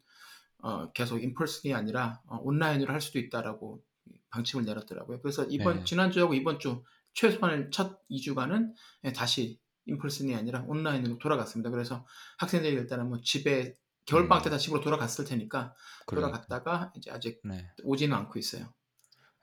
어, 0.59 0.91
계속 0.93 1.21
인펄슨이 1.21 1.73
아니라 1.73 2.21
어, 2.27 2.37
온라인으로 2.41 2.93
할 2.93 3.01
수도 3.01 3.19
있다라고 3.19 3.83
방침을 4.29 4.65
내렸더라고요. 4.65 5.21
그래서 5.21 5.43
이번 5.45 5.79
네. 5.79 5.83
지난주하고 5.83 6.33
이번 6.33 6.59
주 6.59 6.83
최소한 7.13 7.71
첫 7.71 7.99
2주간은 8.09 8.73
예, 9.05 9.13
다시 9.13 9.59
인펄슨이 9.85 10.33
아니라 10.35 10.63
온라인으로 10.67 11.17
돌아갔습니다. 11.19 11.69
그래서 11.69 12.05
학생들이 12.37 12.73
일단은 12.73 13.09
뭐 13.09 13.19
집에 13.21 13.75
겨울방학 14.05 14.43
때 14.43 14.49
음. 14.49 14.51
다 14.51 14.57
집으로 14.57 14.81
돌아갔을 14.81 15.25
테니까 15.25 15.73
그러니까. 16.05 16.39
돌아갔다가 16.45 16.91
이제 16.95 17.11
아직 17.11 17.41
네. 17.43 17.67
오지는 17.83 18.15
않고 18.15 18.39
있어요. 18.39 18.73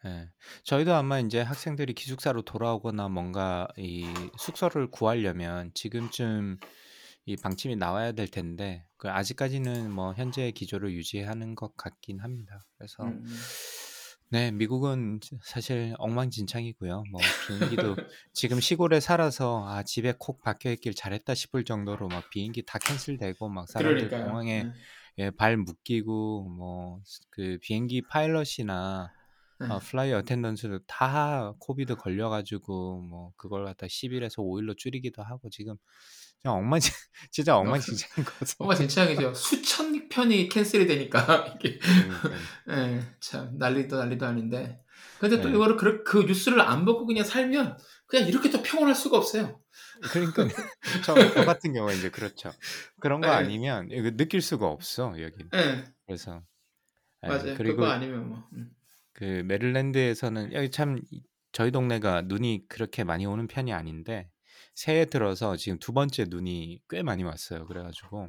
예. 0.04 0.30
저희도 0.64 0.94
아마 0.94 1.20
이제 1.20 1.40
학생들이 1.40 1.94
기숙사로 1.94 2.42
돌아오거나 2.42 3.08
뭔가 3.08 3.68
이 3.76 4.04
숙소를 4.38 4.90
구하려면 4.90 5.70
지금쯤 5.74 6.58
이 7.24 7.36
방침이 7.36 7.76
나와야 7.76 8.12
될 8.12 8.26
텐데 8.26 8.84
그 8.96 9.08
아직까지는 9.08 9.92
뭐 9.92 10.12
현재 10.14 10.50
기조를 10.50 10.92
유지하는 10.92 11.54
것 11.54 11.76
같긴 11.76 12.18
합니다. 12.20 12.64
그래서 12.76 13.04
음. 13.04 13.24
네, 14.32 14.50
미국은 14.50 15.20
사실 15.42 15.94
엉망진창이고요. 15.98 17.04
뭐 17.10 17.20
비행기도 17.46 17.94
지금 18.32 18.60
시골에 18.60 18.98
살아서 18.98 19.68
아 19.68 19.82
집에 19.82 20.14
콕 20.18 20.40
박혀 20.40 20.70
있길 20.72 20.94
잘했다 20.94 21.34
싶을 21.34 21.64
정도로 21.64 22.08
막 22.08 22.30
비행기 22.30 22.64
다 22.64 22.78
cancel되고 22.78 23.50
막 23.50 23.68
사람들 23.68 24.08
그러니까요. 24.08 24.24
공항에 24.24 24.62
네. 24.64 24.72
예, 25.18 25.30
발 25.30 25.58
묶이고 25.58 26.48
뭐 26.48 27.02
그 27.30 27.58
비행기 27.60 28.02
파일럿이나 28.08 29.12
네. 29.60 29.66
어, 29.68 29.78
flight 29.80 30.12
attendant도 30.14 30.78
다 30.86 31.52
COVID 31.58 31.94
걸려 31.94 32.30
가지고 32.30 33.02
뭐 33.02 33.32
그걸 33.36 33.66
갖다 33.66 33.86
10 33.86 34.12
일에서 34.14 34.40
5 34.42 34.58
일로 34.60 34.72
줄이기도 34.74 35.22
하고 35.22 35.50
지금 35.50 35.76
그냥 36.42 36.56
엉망진 36.58 36.92
진짜 37.30 37.56
엉망진창인 37.56 38.24
것 38.24 38.32
같아요. 38.32 38.54
정말 38.58 38.76
진창이죠. 38.76 39.34
수천 39.34 40.08
편이 40.08 40.48
캔슬이 40.48 40.86
되니까 40.86 41.54
이게. 41.56 41.78
예, 42.70 43.00
참 43.20 43.56
난리도 43.58 43.96
난리도 43.96 44.26
아닌데. 44.26 44.80
근데 45.20 45.40
또 45.40 45.48
네. 45.48 45.54
이거를 45.54 45.76
그, 45.76 46.02
그 46.02 46.24
뉴스를 46.24 46.60
안 46.60 46.84
보고 46.84 47.06
그냥 47.06 47.24
살면 47.24 47.78
그냥 48.06 48.28
이렇게 48.28 48.50
또 48.50 48.60
평온할 48.62 48.94
수가 48.94 49.16
없어요. 49.18 49.60
그러니까 50.12 50.48
저, 51.04 51.14
저 51.34 51.44
같은 51.44 51.72
경우에 51.72 51.94
이제 51.94 52.10
그렇죠. 52.10 52.50
그런 53.00 53.20
거 53.20 53.28
네. 53.28 53.32
아니면 53.32 53.88
이거 53.92 54.10
느낄 54.10 54.42
수가 54.42 54.66
없어 54.66 55.14
여기. 55.22 55.44
예, 55.54 55.84
그래서 56.06 56.42
예, 57.24 57.28
맞아요. 57.28 57.54
그리고 57.56 57.86
아니면 57.86 58.28
뭐. 58.28 58.44
음. 58.54 58.70
그 59.12 59.42
메릴랜드에서는 59.46 60.52
여기 60.54 60.70
참 60.72 60.98
이- 61.12 61.22
저희 61.52 61.70
동네가 61.70 62.22
눈이 62.22 62.64
그렇게 62.68 63.04
많이 63.04 63.26
오는 63.26 63.46
편이 63.46 63.72
아닌데 63.72 64.28
새해 64.74 65.04
들어서 65.06 65.56
지금 65.56 65.78
두 65.78 65.92
번째 65.92 66.26
눈이 66.28 66.80
꽤 66.88 67.02
많이 67.02 67.22
왔어요. 67.24 67.66
그래가지고 67.66 68.28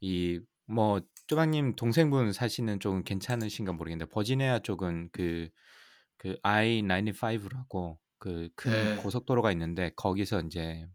이 0.00 0.40
뭐 0.72 1.00
쪼박님 1.26 1.74
동생분 1.74 2.32
사시는 2.32 2.78
쪽은 2.78 3.02
괜찮으신가 3.02 3.72
모르겠는데 3.72 4.08
버지니아 4.10 4.60
쪽은 4.60 5.10
그 5.10 5.50
그 6.20 6.36
I-95라고 6.42 7.96
그큰 8.18 8.72
네. 8.72 8.96
고속도로가 8.96 9.52
있는데 9.52 9.90
거기서 9.96 10.42
이제 10.42 10.86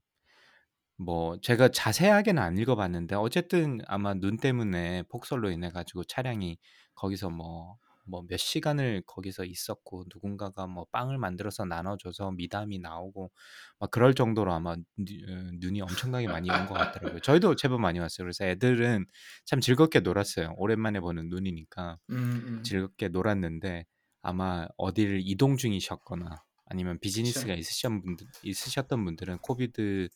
뭐 0.97 1.39
제가 1.41 1.69
자세하게는 1.69 2.41
안 2.41 2.59
읽어봤는데 2.59 3.15
어쨌든 3.15 3.79
아마 3.87 4.13
눈 4.13 4.37
때문에 4.37 5.01
폭설로 5.09 5.49
인해 5.49 5.71
가지고 5.71 6.03
차량이 6.03 6.59
거기서 6.93 7.31
뭐 7.31 7.77
뭐 8.07 8.23
몇 8.27 8.37
시간을 8.37 9.03
거기서 9.05 9.45
있었고 9.45 10.05
누군가가 10.13 10.67
뭐 10.67 10.85
빵을 10.91 11.17
만들어서 11.17 11.65
나눠줘서 11.65 12.31
미담이 12.31 12.79
나오고 12.79 13.31
막 13.79 13.91
그럴 13.91 14.13
정도로 14.13 14.53
아마 14.53 14.75
누- 14.75 15.13
어, 15.29 15.49
눈이 15.59 15.81
엄청나게 15.81 16.27
많이 16.27 16.49
온 16.49 16.67
것 16.67 16.73
같더라고요. 16.75 17.19
저희도 17.21 17.55
제법 17.55 17.81
많이 17.81 17.99
왔어요. 17.99 18.25
그래서 18.25 18.45
애들은 18.45 19.05
참 19.45 19.59
즐겁게 19.61 19.99
놀았어요. 20.01 20.53
오랜만에 20.57 20.99
보는 20.99 21.29
눈이니까 21.29 21.97
음, 22.11 22.15
음. 22.59 22.63
즐겁게 22.63 23.09
놀았는데 23.09 23.85
아마 24.21 24.67
어디를 24.77 25.21
이동 25.23 25.57
중이셨거나 25.57 26.43
아니면 26.67 26.97
비즈니스가. 26.99 27.53
있으셨던 27.53 28.01
분들 28.01 28.27
있으셨던 28.43 29.05
분들은 29.05 29.37
코비드 29.39 30.09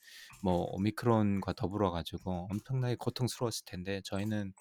뭐 0.44 0.64
오미크론과 0.72 1.54
더불어 1.54 1.92
가지고 1.92 2.48
엄청나게 2.52 2.96
고통스러웠을 2.96 3.66
텐데 3.66 4.02
저희는 4.04 4.54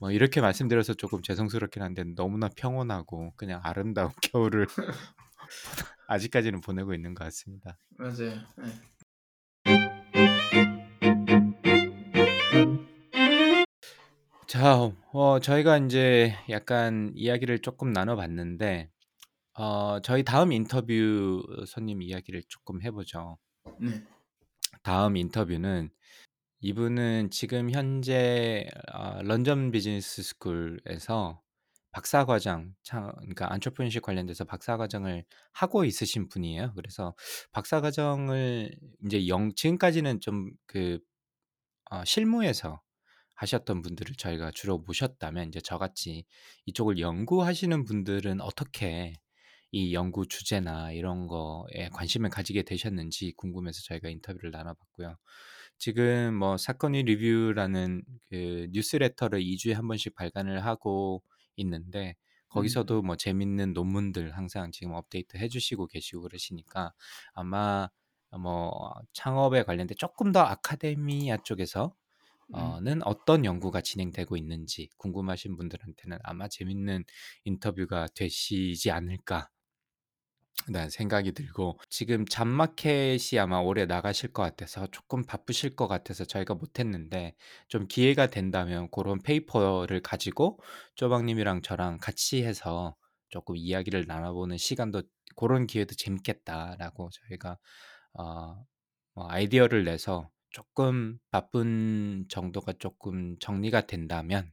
뭐 0.00 0.12
이렇게 0.12 0.40
말씀드려서 0.40 0.94
조금 0.94 1.22
죄송스럽긴 1.22 1.82
한데 1.82 2.04
너무나 2.14 2.48
평온하고 2.56 3.32
그냥 3.36 3.60
아름다운 3.64 4.10
겨울을 4.32 4.66
아직까지는 6.06 6.60
보내고 6.60 6.94
있는 6.94 7.14
것 7.14 7.24
같습니다. 7.24 7.78
맞아요. 7.98 8.32
예. 8.64 8.98
자, 14.46 14.90
어, 15.12 15.40
저희가 15.40 15.76
이제 15.78 16.34
약간 16.48 17.12
이야기를 17.14 17.58
조금 17.58 17.92
나눠봤는데, 17.92 18.88
어, 19.58 20.00
저희 20.00 20.22
다음 20.22 20.52
인터뷰 20.52 21.42
손님 21.66 22.00
이야기를 22.00 22.44
조금 22.48 22.80
해보죠. 22.80 23.36
네. 23.78 24.02
다음 24.82 25.16
인터뷰는 25.18 25.90
이분은 26.60 27.30
지금 27.30 27.70
현재 27.70 28.66
어, 28.92 29.22
런던 29.22 29.70
비즈니스 29.70 30.22
스쿨에서 30.22 31.40
박사 31.92 32.24
과정, 32.24 32.74
차- 32.82 33.12
그러니까 33.18 33.52
안트로프니십 33.52 34.02
관련돼서 34.02 34.44
박사 34.44 34.76
과정을 34.76 35.24
하고 35.52 35.84
있으신 35.84 36.28
분이에요. 36.28 36.72
그래서 36.76 37.14
박사 37.52 37.80
과정을 37.80 38.72
이제 39.06 39.26
영, 39.28 39.52
지금까지는 39.54 40.20
좀그 40.20 41.00
실무에서 42.04 42.82
하셨던 43.36 43.82
분들을 43.82 44.16
저희가 44.16 44.50
주로 44.52 44.78
모셨다면 44.78 45.48
이제 45.48 45.60
저같이 45.60 46.24
이쪽을 46.66 46.98
연구하시는 46.98 47.84
분들은 47.84 48.40
어떻게 48.40 49.14
이 49.72 49.94
연구 49.94 50.26
주제나 50.26 50.92
이런 50.92 51.26
거에 51.28 51.88
관심을 51.92 52.30
가지게 52.30 52.62
되셨는지 52.64 53.34
궁금해서 53.36 53.82
저희가 53.84 54.08
인터뷰를 54.08 54.50
나눠 54.50 54.74
봤고요. 54.74 55.16
지금 55.78 56.34
뭐 56.34 56.56
사건이 56.56 57.04
리뷰라는 57.04 58.02
그 58.28 58.68
뉴스레터를 58.72 59.40
2주에 59.40 59.72
한 59.72 59.86
번씩 59.88 60.14
발간을 60.14 60.64
하고 60.64 61.22
있는데 61.56 62.16
거기서도 62.48 63.02
뭐 63.02 63.16
재밌는 63.16 63.72
논문들 63.74 64.36
항상 64.36 64.72
지금 64.72 64.92
업데이트 64.94 65.36
해주시고 65.36 65.86
계시고 65.86 66.22
그러시니까 66.22 66.92
아마 67.32 67.88
뭐 68.38 68.92
창업에 69.12 69.62
관련된 69.62 69.96
조금 69.98 70.32
더 70.32 70.40
아카데미아 70.40 71.38
쪽에서 71.38 71.94
음. 72.50 72.54
어는 72.54 73.02
어떤 73.04 73.44
연구가 73.44 73.80
진행되고 73.82 74.36
있는지 74.36 74.88
궁금하신 74.96 75.56
분들한테는 75.56 76.18
아마 76.22 76.48
재밌는 76.48 77.04
인터뷰가 77.44 78.08
되시지 78.14 78.90
않을까 78.90 79.50
라는 80.66 80.90
생각이 80.90 81.32
들고 81.32 81.78
지금 81.88 82.26
잡마켓이 82.26 83.38
아마 83.40 83.58
올해 83.58 83.86
나가실 83.86 84.32
것 84.32 84.42
같아서 84.42 84.86
조금 84.88 85.24
바쁘실 85.24 85.76
것 85.76 85.88
같아서 85.88 86.24
저희가 86.24 86.54
못했는데 86.54 87.34
좀 87.68 87.86
기회가 87.88 88.26
된다면 88.26 88.88
그런 88.90 89.22
페이퍼를 89.22 90.02
가지고 90.02 90.58
쪼박님이랑 90.96 91.62
저랑 91.62 91.98
같이 91.98 92.44
해서 92.44 92.96
조금 93.30 93.56
이야기를 93.56 94.04
나눠보는 94.06 94.58
시간도 94.58 95.02
그런 95.36 95.66
기회도 95.66 95.94
재밌겠다라고 95.94 97.10
저희가 97.12 97.58
어, 98.14 98.64
뭐 99.14 99.30
아이디어를 99.30 99.84
내서 99.84 100.30
조금 100.50 101.18
바쁜 101.30 102.26
정도가 102.28 102.74
조금 102.78 103.38
정리가 103.38 103.86
된다면 103.86 104.52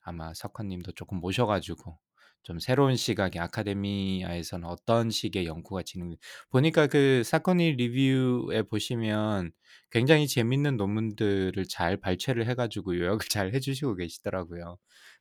아마 0.00 0.32
석헌님도 0.34 0.92
조금 0.92 1.18
모셔가지고 1.18 1.98
좀 2.42 2.58
새로운 2.58 2.96
시각의 2.96 3.40
아카데미아에서는 3.40 4.66
어떤 4.68 5.10
식의 5.10 5.46
연구가 5.46 5.82
진행 5.82 6.16
보니까 6.50 6.86
그 6.88 7.22
사건이 7.24 7.72
리뷰에 7.72 8.62
보시면 8.62 9.52
굉장히 9.90 10.26
재밌는 10.28 10.76
논문들을 10.76 11.64
잘 11.68 11.96
발췌를 11.98 12.46
해가지고 12.48 12.98
요약을 12.98 13.18
잘 13.30 13.54
해주시고 13.54 13.96
계시더라고요. 13.96 14.78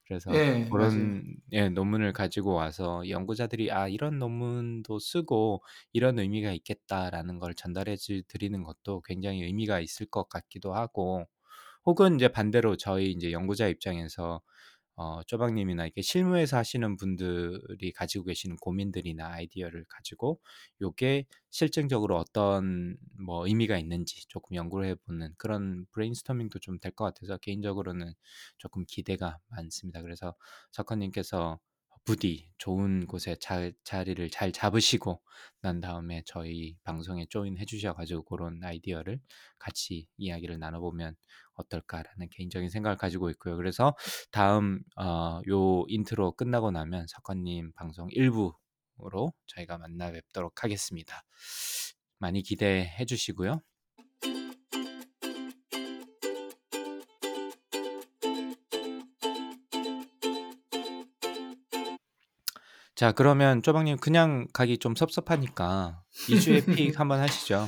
그래서 0.07 0.41
예. 0.41 0.65
그런 0.69 1.23
예, 1.53 1.69
논문을 1.69 2.13
가지고 2.13 2.53
와서 2.53 3.07
연구자들이 3.09 3.71
아 3.71 3.87
이런 3.87 4.19
논문도 4.19 4.99
쓰고 4.99 5.63
이런 5.93 6.19
의미가 6.19 6.51
있겠다라는 6.53 7.39
걸 7.39 7.53
전달해 7.55 7.95
주- 7.97 8.23
드리는 8.27 8.61
것도 8.63 9.01
굉장히 9.01 9.43
의미가 9.43 9.79
있을 9.79 10.05
것 10.07 10.27
같기도 10.29 10.73
하고 10.73 11.25
혹은 11.85 12.15
이제 12.15 12.27
반대로 12.29 12.77
저희 12.77 13.11
이제 13.11 13.31
연구자 13.31 13.67
입장에서 13.67 14.41
어, 15.01 15.23
쪼박님이나 15.23 15.85
이렇게 15.85 16.01
실무에서 16.01 16.57
하시는 16.57 16.95
분들이 16.97 17.91
가지고 17.93 18.25
계시는 18.25 18.57
고민들이나 18.57 19.27
아이디어를 19.33 19.85
가지고 19.89 20.39
요게 20.81 21.25
실증적으로 21.49 22.17
어떤 22.17 22.97
뭐 23.25 23.47
의미가 23.47 23.77
있는지 23.79 24.27
조금 24.27 24.55
연구를 24.55 24.87
해보는 24.89 25.33
그런 25.37 25.85
브레인스토밍도 25.91 26.59
좀 26.59 26.79
될 26.79 26.91
것 26.93 27.05
같아서 27.05 27.37
개인적으로는 27.37 28.13
조금 28.57 28.85
기대가 28.87 29.39
많습니다. 29.49 30.01
그래서 30.01 30.35
석헌님께서 30.71 31.59
부디 32.03 32.49
좋은 32.57 33.05
곳에 33.05 33.35
자, 33.39 33.71
자리를 33.83 34.27
잘 34.31 34.51
잡으시고 34.51 35.21
난 35.61 35.79
다음에 35.81 36.23
저희 36.25 36.75
방송에 36.83 37.27
join해 37.29 37.65
주셔가지고 37.65 38.23
그런 38.23 38.63
아이디어를 38.63 39.19
같이 39.59 40.07
이야기를 40.17 40.57
나눠보면 40.59 41.15
어떨까라는 41.55 42.29
개인적인 42.31 42.69
생각을 42.69 42.97
가지고 42.97 43.29
있고요. 43.31 43.57
그래서 43.57 43.95
다음 44.31 44.81
어, 44.97 45.41
요 45.49 45.83
인트로 45.87 46.33
끝나고 46.33 46.71
나면 46.71 47.07
석헌님 47.07 47.73
방송 47.73 48.07
1부로 48.09 49.33
저희가 49.47 49.77
만나 49.77 50.11
뵙도록 50.11 50.63
하겠습니다. 50.63 51.23
많이 52.19 52.43
기대해 52.43 53.05
주시고요. 53.05 53.61
자, 63.01 63.11
그러면 63.11 63.63
쪼박님 63.63 63.97
그냥 63.97 64.45
가기 64.53 64.77
좀 64.77 64.93
섭섭하니까 64.93 66.03
2주의 66.29 66.63
픽 66.75 66.93
한번 67.01 67.19
하시죠. 67.19 67.67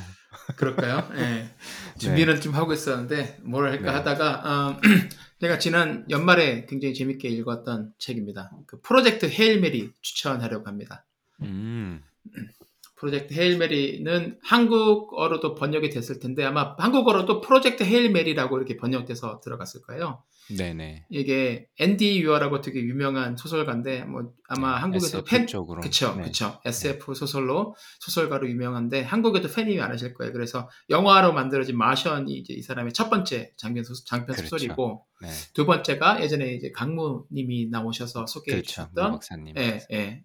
그럴까요? 0.56 1.08
예. 1.16 1.50
준비는 1.98 2.40
좀 2.40 2.54
하고 2.54 2.72
있었는데 2.72 3.38
뭘 3.42 3.68
할까 3.68 3.90
네. 3.90 3.90
하다가 3.90 4.42
어, 4.44 4.80
제가 5.40 5.58
지난 5.58 6.04
연말에 6.10 6.66
굉장히 6.66 6.94
재밌게 6.94 7.28
읽었던 7.28 7.92
책입니다. 7.98 8.50
그 8.66 8.80
프로젝트 8.80 9.26
헤일메리 9.26 9.92
추천하려고 10.00 10.66
합니다. 10.66 11.04
음, 11.42 12.02
프로젝트 12.96 13.34
헤일메리는 13.34 14.38
한국어로도 14.42 15.54
번역이 15.54 15.90
됐을 15.90 16.20
텐데 16.20 16.44
아마 16.44 16.74
한국어로도 16.78 17.40
프로젝트 17.40 17.82
헤일메리라고 17.82 18.56
이렇게 18.56 18.76
번역돼서 18.76 19.40
들어갔을 19.40 19.82
거예요. 19.82 20.22
네네. 20.50 21.06
이게 21.08 21.66
앤디 21.78 22.20
유어라고 22.20 22.60
되게 22.60 22.80
유명한 22.80 23.36
소설가인데 23.36 24.04
뭐 24.04 24.32
아마 24.46 24.74
네, 24.74 24.80
한국에서 24.80 25.18
SF 25.18 25.30
팬 25.30 25.46
쪽으로. 25.46 25.80
그쵸 25.80 26.14
네. 26.16 26.24
그쵸 26.24 26.60
SF 26.64 27.14
소설로 27.14 27.74
소설가로 28.00 28.48
유명한데 28.48 29.02
한국에도 29.02 29.48
팬이 29.48 29.76
많으실 29.76 30.14
거예요. 30.14 30.32
그래서 30.32 30.68
영화로 30.90 31.32
만들어진 31.32 31.78
마션이 31.78 32.32
이제 32.34 32.52
이 32.52 32.62
사람의 32.62 32.92
첫 32.92 33.08
번째 33.08 33.52
장편, 33.56 33.84
소, 33.84 33.94
장편 34.04 34.36
그렇죠. 34.36 34.48
소설이고 34.48 35.06
네. 35.22 35.28
두 35.54 35.64
번째가 35.64 36.22
예전에 36.22 36.54
이제 36.54 36.70
강무님이 36.72 37.68
나오셔서 37.70 38.26
소개해 38.26 38.56
그렇죠. 38.60 38.82
모 38.82 38.88
주셨던 38.88 39.12
박사님. 39.12 39.54
예, 39.56 39.80
예. 39.92 40.24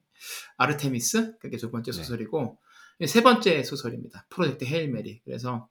아르테미스 0.58 1.38
그게 1.40 1.56
두 1.56 1.72
번째 1.72 1.92
네. 1.92 1.98
소설이고 1.98 2.58
세 3.08 3.24
번째 3.24 3.64
소설입니다. 3.64 4.28
Project 4.30 4.66
Hail 4.66 4.90
Mary. 4.90 5.22
그래서 5.24 5.70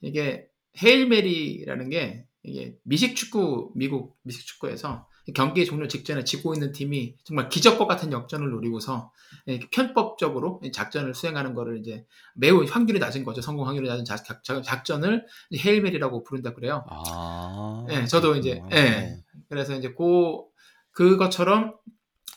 이게 0.00 0.46
Hail 0.82 1.06
Mary라는 1.08 1.90
게 1.90 2.24
이게 2.44 2.76
미식 2.82 3.14
축구 3.16 3.70
미국 3.74 4.16
미식 4.22 4.46
축구에서 4.46 5.06
경기 5.34 5.64
종료 5.64 5.86
직전에 5.86 6.24
지고 6.24 6.52
있는 6.54 6.72
팀이 6.72 7.14
정말 7.22 7.48
기적과 7.48 7.86
같은 7.86 8.10
역전을 8.10 8.50
노리고서 8.50 9.12
이렇게 9.46 9.68
편법적으로 9.70 10.60
작전을 10.72 11.14
수행하는 11.14 11.54
거를 11.54 11.78
이제 11.78 12.04
매우 12.34 12.64
확률이 12.64 12.98
낮은 12.98 13.24
거죠. 13.24 13.40
성공 13.40 13.68
확률이 13.68 13.88
낮은 13.88 14.04
작, 14.04 14.24
작, 14.24 14.42
작전을 14.64 15.24
Hail 15.56 15.79
Mary라고 15.79 16.24
부른다 16.24 16.52
그래요. 16.54 16.84
아. 16.90 17.86
예, 17.90 18.04
저도 18.06 18.34
이제 18.34 18.54
그렇구나. 18.54 18.76
예. 18.76 19.16
그래서 19.48 19.76
이제 19.76 19.92
고 19.92 20.50
그것처럼 20.90 21.74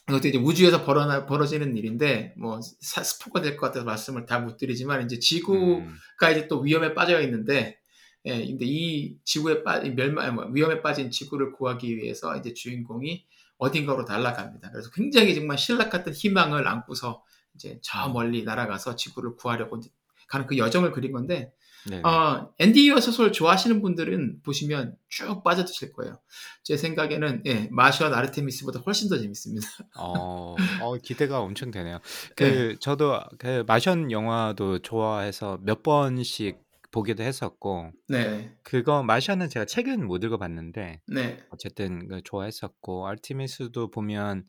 이것도 0.07 0.27
이제 0.27 0.37
우주에서 0.37 0.85
벌어나, 0.85 1.25
벌어지는 1.25 1.75
일인데 1.75 2.35
뭐 2.37 2.59
사- 2.61 3.01
스포가 3.03 3.41
될 3.41 3.57
것 3.57 3.65
같아서 3.67 3.83
말씀을 3.85 4.27
다 4.27 4.39
못 4.39 4.57
드리지만 4.57 5.03
이제 5.03 5.17
지구 5.17 5.55
음. 5.79 5.95
가 6.19 6.29
이제 6.29 6.47
또 6.47 6.59
위험에 6.61 6.93
빠져 6.93 7.19
있는데, 7.21 7.79
예, 8.25 8.45
근데 8.45 8.65
이 8.65 9.15
지구에 9.23 9.63
빠, 9.63 9.77
이 9.77 9.91
멸망, 9.91 10.35
뭐 10.35 10.45
위험에 10.45 10.81
빠진 10.81 11.11
지구를 11.11 11.51
구하기 11.53 11.95
위해서 11.97 12.35
이제 12.37 12.53
주인공이 12.53 13.25
어딘가로 13.57 14.03
날아갑니다. 14.03 14.71
그래서 14.71 14.89
굉장히 14.91 15.35
정말 15.35 15.57
신락 15.57 15.89
같은 15.91 16.11
희망을 16.11 16.67
안고서 16.67 17.23
이제 17.55 17.79
저 17.81 18.09
멀리 18.09 18.43
날아가서 18.43 18.95
지구를 18.95 19.35
구하려고 19.35 19.79
가는 20.27 20.47
그 20.47 20.57
여정을 20.57 20.91
그린 20.91 21.11
건데, 21.11 21.51
네네. 21.87 22.01
어, 22.01 22.51
앤디 22.57 22.89
어 22.89 22.99
소설 22.99 23.31
좋아하시는 23.31 23.79
분들은 23.79 24.41
보시면 24.41 24.95
쭉 25.07 25.43
빠져드실 25.43 25.93
거예요. 25.93 26.19
제 26.63 26.77
생각에는, 26.77 27.43
예, 27.45 27.67
마션과 27.71 28.15
아르테미스보다 28.17 28.79
훨씬 28.79 29.07
더 29.07 29.19
재밌습니다. 29.19 29.67
어, 29.99 30.55
어, 30.81 30.97
기대가 30.97 31.41
엄청 31.41 31.69
되네요. 31.69 31.99
네. 32.37 32.51
그 32.51 32.79
저도 32.79 33.19
그 33.37 33.63
마션 33.67 34.11
영화도 34.11 34.79
좋아해서 34.79 35.59
몇 35.61 35.83
번씩 35.83 36.64
보기도 36.95 37.23
했었고 37.23 37.91
네, 38.07 38.55
그거 38.63 39.03
마션은 39.03 39.49
제가 39.49 39.65
책은 39.65 40.07
못 40.07 40.23
읽어봤는데 40.23 41.01
네, 41.07 41.37
어쨌든 41.51 42.07
그 42.07 42.21
좋아했었고 42.23 43.07
아르테미스도 43.07 43.91
보면 43.91 44.45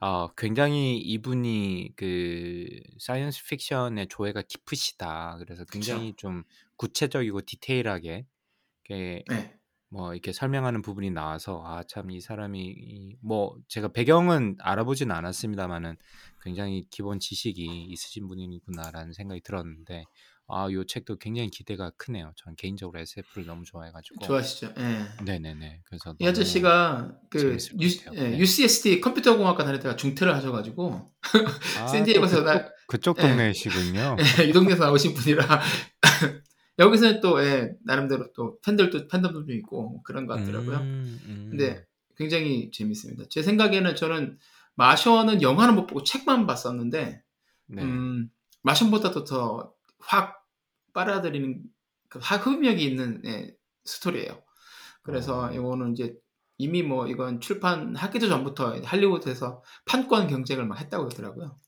어, 0.00 0.28
굉장히 0.34 0.98
이분이 0.98 1.92
그 1.96 2.66
사이언스 2.98 3.46
픽션의 3.46 4.08
조예가 4.08 4.42
깊으시다. 4.42 5.36
그래서 5.40 5.64
굉장히 5.64 6.14
좀 6.16 6.44
구체적이고 6.76 7.42
디테일하게 7.42 8.26
이렇게 8.88 9.24
네, 9.28 9.56
뭐 9.90 10.12
이렇게 10.14 10.32
설명하는 10.32 10.82
부분이 10.82 11.10
나와서 11.10 11.62
아 11.64 11.84
참 11.84 12.10
이 12.10 12.20
사람이 12.20 12.60
이- 12.62 13.16
뭐 13.22 13.56
제가 13.68 13.88
배경은 13.92 14.56
알아보진 14.60 15.10
않았습니다만은 15.10 15.96
굉장히 16.42 16.86
기본 16.90 17.18
지식이 17.20 17.64
있으신 17.90 18.28
분이구나라는 18.28 19.12
생각이 19.14 19.40
들었는데 19.42 20.04
아 20.46 20.68
요 20.70 20.84
책도 20.84 21.16
굉장히 21.16 21.48
기대가 21.48 21.90
크네요. 21.96 22.32
전 22.36 22.54
개인적으로 22.56 23.00
SF를 23.00 23.46
너무 23.46 23.64
좋아해가지고 23.64 24.26
좋아하시죠? 24.26 24.74
예. 24.76 25.24
네네네 25.24 25.80
그래서 25.84 26.14
이 26.18 26.26
아저씨가 26.26 27.18
그 27.30 27.56
유. 27.80 27.88
예, 28.12 28.28
네. 28.30 28.38
UCSD 28.38 29.00
컴퓨터공학과 29.00 29.64
다니다가 29.64 29.96
중퇴를 29.96 30.34
하셔가지고 30.34 31.10
아, 31.80 31.86
샌디에고에서 31.88 32.44
그쪽, 32.44 32.72
그쪽 32.86 33.18
예. 33.18 33.22
동네시군요. 33.22 34.16
이 34.48 34.52
동네에서 34.52 34.84
나오신 34.84 35.14
분이라 35.14 35.60
여기서는 36.78 37.20
또 37.20 37.42
예, 37.42 37.72
나름대로 37.84 38.30
또 38.34 38.58
팬들도 38.62 39.08
팬덤도 39.08 39.46
좀 39.46 39.50
있고 39.56 39.88
뭐 39.88 40.02
그런 40.02 40.26
것 40.26 40.34
같더라고요. 40.36 40.76
음, 40.78 41.20
음. 41.26 41.46
근데 41.50 41.86
굉장히 42.16 42.70
재밌습니다. 42.70 43.24
제 43.30 43.42
생각에는 43.42 43.96
저는 43.96 44.38
마션은 44.74 45.40
영화는 45.40 45.74
못 45.74 45.86
보고 45.86 46.02
책만 46.02 46.46
봤었는데 46.46 47.22
네. 47.68 47.82
음, 47.82 48.28
마션보다도 48.62 49.24
더 49.24 49.72
확 50.06 50.44
빨아들이는 50.92 51.62
그 52.08 52.18
흡입력이 52.18 52.84
있는 52.84 53.22
예, 53.26 53.54
스토리예요. 53.84 54.42
그래서 55.02 55.46
어. 55.46 55.50
이거는 55.50 55.92
이제 55.92 56.14
이미 56.56 56.82
뭐 56.82 57.06
이건 57.08 57.40
출판 57.40 57.96
하기도 57.96 58.28
전부터 58.28 58.80
할리우드에서 58.84 59.62
판권 59.84 60.28
경쟁을 60.28 60.66
막 60.66 60.80
했다고 60.80 61.04
그러더라고요. 61.04 61.58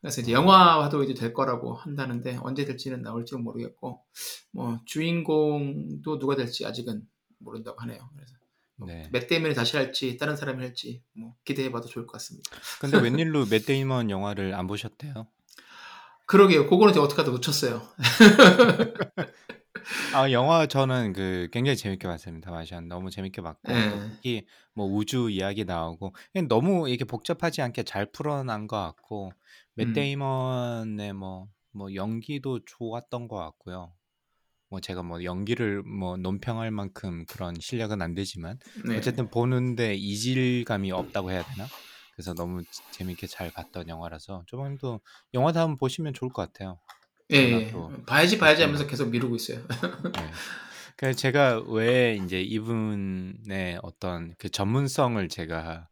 그래서 0.00 0.20
이제 0.20 0.32
영화화도 0.32 1.02
이제 1.02 1.14
될 1.14 1.32
거라고 1.32 1.74
한다는데 1.74 2.38
언제 2.42 2.64
될지는 2.64 3.02
나올지는 3.02 3.42
모르겠고 3.42 4.04
뭐 4.52 4.80
주인공도 4.84 6.18
누가 6.18 6.36
될지 6.36 6.66
아직은 6.66 7.02
모른다고 7.38 7.80
하네요. 7.80 7.98
그래서 8.14 8.34
네. 8.86 9.08
맷 9.10 9.26
데이먼이 9.26 9.54
다시 9.54 9.76
할지 9.76 10.16
다른 10.16 10.36
사람이 10.36 10.62
할지 10.62 11.02
뭐 11.14 11.34
기대해봐도 11.44 11.88
좋을 11.88 12.06
것 12.06 12.12
같습니다. 12.12 12.50
근데 12.80 12.98
웬일로 13.02 13.46
맷 13.46 13.66
데이먼 13.66 14.10
영화를 14.10 14.54
안 14.54 14.66
보셨대요? 14.66 15.26
그러게요. 16.28 16.68
그거는 16.68 16.94
제가 16.94 17.04
어떻게 17.04 17.20
하다 17.20 17.32
놓쳤어요. 17.32 17.82
아 20.14 20.30
영화 20.30 20.66
저는 20.66 21.12
그 21.12 21.48
굉장히 21.52 21.76
재밌게 21.76 22.06
봤습니다. 22.06 22.50
마션 22.50 22.88
너무 22.88 23.10
재밌게 23.10 23.42
봤고 23.42 23.72
예. 23.72 23.90
또 23.90 24.00
특히 24.00 24.46
뭐 24.74 24.86
우주 24.86 25.30
이야기 25.30 25.64
나오고 25.64 26.14
그냥 26.32 26.46
너무 26.46 26.88
이게 26.88 27.04
복잡하지 27.04 27.62
않게 27.62 27.82
잘 27.82 28.06
풀어난 28.12 28.68
것 28.68 28.76
같고 28.76 29.32
맷 29.74 29.88
음. 29.88 29.92
데이먼의 29.94 31.14
뭐 31.14 31.48
뭐 31.78 31.94
연기도 31.94 32.58
좋았던 32.64 33.28
것 33.28 33.36
같고요. 33.36 33.92
뭐 34.68 34.80
제가 34.80 35.02
뭐 35.02 35.24
연기를 35.24 35.82
뭐 35.82 36.16
논평할 36.16 36.70
만큼 36.70 37.24
그런 37.26 37.54
실력은 37.58 38.02
안 38.02 38.14
되지만 38.14 38.58
네. 38.84 38.98
어쨌든 38.98 39.30
보는데 39.30 39.94
이질감이 39.94 40.92
없다고 40.92 41.30
해야 41.30 41.42
되나? 41.42 41.66
그래서 42.18 42.34
너무 42.34 42.64
재밌게 42.90 43.28
잘 43.28 43.52
봤던 43.52 43.86
영화라서 43.86 44.42
조금도 44.48 45.00
영화 45.34 45.52
다음 45.52 45.76
보시면 45.76 46.14
좋을 46.14 46.32
것 46.32 46.42
같아요. 46.42 46.80
예, 47.30 47.36
예. 47.36 47.70
또 47.70 47.92
봐야지 48.06 48.38
봐야지. 48.38 48.62
하면서 48.62 48.88
계속 48.88 49.08
미루고 49.10 49.36
있어요. 49.36 49.60
네. 49.60 50.16
그래서 50.96 51.16
제가 51.16 51.60
왜 51.68 52.16
이제 52.16 52.42
이분의 52.42 53.78
어떤 53.84 54.34
그 54.36 54.48
전문성을 54.48 55.28
제가 55.28 55.88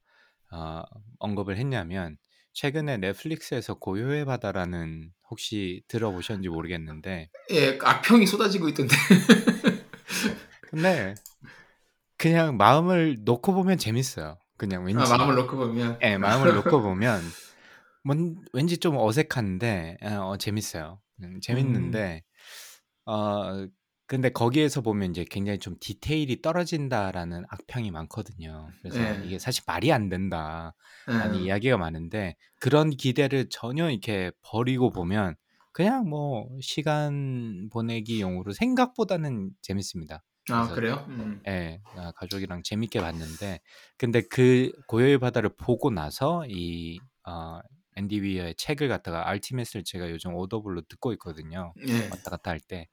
어, 0.51 0.83
언급을 1.21 1.59
했냐면 1.59 2.17
최근에 2.55 2.97
넷플릭스에서 2.97 3.75
고요의 3.75 4.25
바다라는 4.25 5.13
혹시 5.31 5.85
들어보셨는지 5.87 6.49
모르겠는데 6.49 7.31
예, 7.53 7.79
악평이 7.81 8.27
쏟아지고 8.27 8.69
있던데. 8.71 8.97
근데 10.63 11.15
그냥 12.19 12.57
마음을 12.57 13.19
놓고 13.21 13.55
보면 13.55 13.79
재밌어요. 13.79 14.39
그냥 14.57 14.85
왠지 14.85 15.03
아, 15.13 15.17
마음을 15.17 15.35
놓고 15.35 15.57
보면. 15.57 15.99
예, 16.03 16.17
마음을 16.17 16.55
놓고 16.55 16.83
보면 16.83 17.21
뭔 18.03 18.41
왠지 18.53 18.79
좀 18.79 18.97
어색한데 18.97 19.99
어, 20.03 20.37
재밌어요. 20.37 21.01
음, 21.23 21.41
재밌는데 21.41 22.23
어 23.07 23.67
근데 24.07 24.31
거기에서 24.31 24.83
보면 24.83 25.11
이제 25.11 25.25
굉장히 25.29 25.59
좀 25.59 25.77
디테일이 25.81 26.41
떨어진다라는 26.41 27.45
악평이 27.49 27.91
많거든요. 27.91 28.69
그래서 28.81 29.01
예. 29.01 29.21
이게 29.25 29.39
사실 29.39 29.65
말이 29.67 29.93
안 29.93 30.09
된다라는 30.09 30.73
예. 31.35 31.39
이야기가 31.39 31.77
많은데 31.77 32.37
그런 32.61 32.91
기대를 32.91 33.49
전혀 33.51 33.91
이렇게 33.91 34.31
버리고 34.43 34.91
보면 34.91 35.35
그냥 35.73 36.09
뭐 36.09 36.49
시간 36.61 37.69
보내기용으로 37.73 38.53
생각보다는 38.53 39.51
재밌습니다. 39.61 40.23
아, 40.51 40.63
그래서 40.63 40.75
그래요? 40.75 41.05
음. 41.09 41.43
예, 41.47 41.81
아, 41.97 42.13
가족이랑 42.17 42.63
재밌게 42.63 43.01
봤는데 43.01 43.61
근데 43.97 44.23
그 44.23 44.71
고요의 44.87 45.19
바다를 45.19 45.51
보고 45.57 45.91
나서 45.91 46.45
이 46.49 47.01
어, 47.27 47.61
앤디 47.97 48.21
위어의 48.23 48.55
책을 48.57 48.89
갖다가 48.89 49.29
알티메스를 49.29 49.85
제가 49.85 50.11
요즘 50.11 50.35
오더블로 50.35 50.83
듣고 50.83 51.13
있거든요. 51.15 51.73
예. 51.89 52.03
왔다 52.11 52.31
갔다 52.31 52.51
할 52.51 52.61
때 52.61 52.89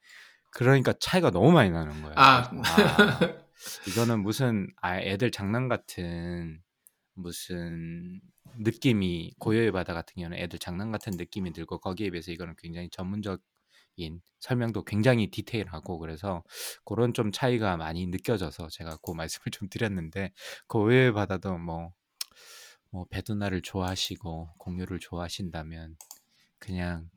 그러니까 0.51 0.93
차이가 0.99 1.31
너무 1.31 1.51
많이 1.51 1.71
나는 1.71 2.01
거예요. 2.01 2.13
아, 2.15 2.49
아, 2.63 3.19
이거는 3.87 4.21
무슨 4.21 4.67
아, 4.81 4.99
애들 4.99 5.31
장난 5.31 5.67
같은 5.67 6.61
무슨 7.15 8.21
느낌이 8.59 9.33
고요의 9.39 9.71
바다 9.71 9.93
같은 9.93 10.13
경우는 10.15 10.37
애들 10.37 10.59
장난 10.59 10.91
같은 10.91 11.13
느낌이 11.17 11.53
들고 11.53 11.79
거기에 11.79 12.09
비해서 12.11 12.31
이거는 12.31 12.55
굉장히 12.57 12.89
전문적인 12.89 13.43
설명도 14.39 14.83
굉장히 14.83 15.29
디테일하고 15.31 15.99
그래서 15.99 16.43
그런 16.85 17.13
좀 17.13 17.31
차이가 17.31 17.77
많이 17.77 18.07
느껴져서 18.07 18.69
제가 18.69 18.97
그 19.03 19.11
말씀을 19.11 19.51
좀 19.51 19.69
드렸는데 19.69 20.33
고요의 20.67 21.13
바다도 21.13 21.57
뭐, 21.57 21.93
뭐 22.89 23.05
배두나를 23.09 23.61
좋아하시고 23.61 24.55
공유를 24.57 24.99
좋아하신다면 24.99 25.97
그냥 26.59 27.09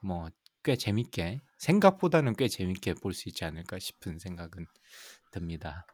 뭐 0.00 0.30
꽤 0.64 0.76
재밌게 0.76 1.40
생각보다는 1.58 2.34
꽤 2.36 2.48
재밌게 2.48 2.94
볼 2.94 3.12
수 3.12 3.28
있지 3.28 3.44
않을까 3.44 3.78
싶은 3.78 4.18
생각은 4.18 4.66
듭니다. 5.30 5.86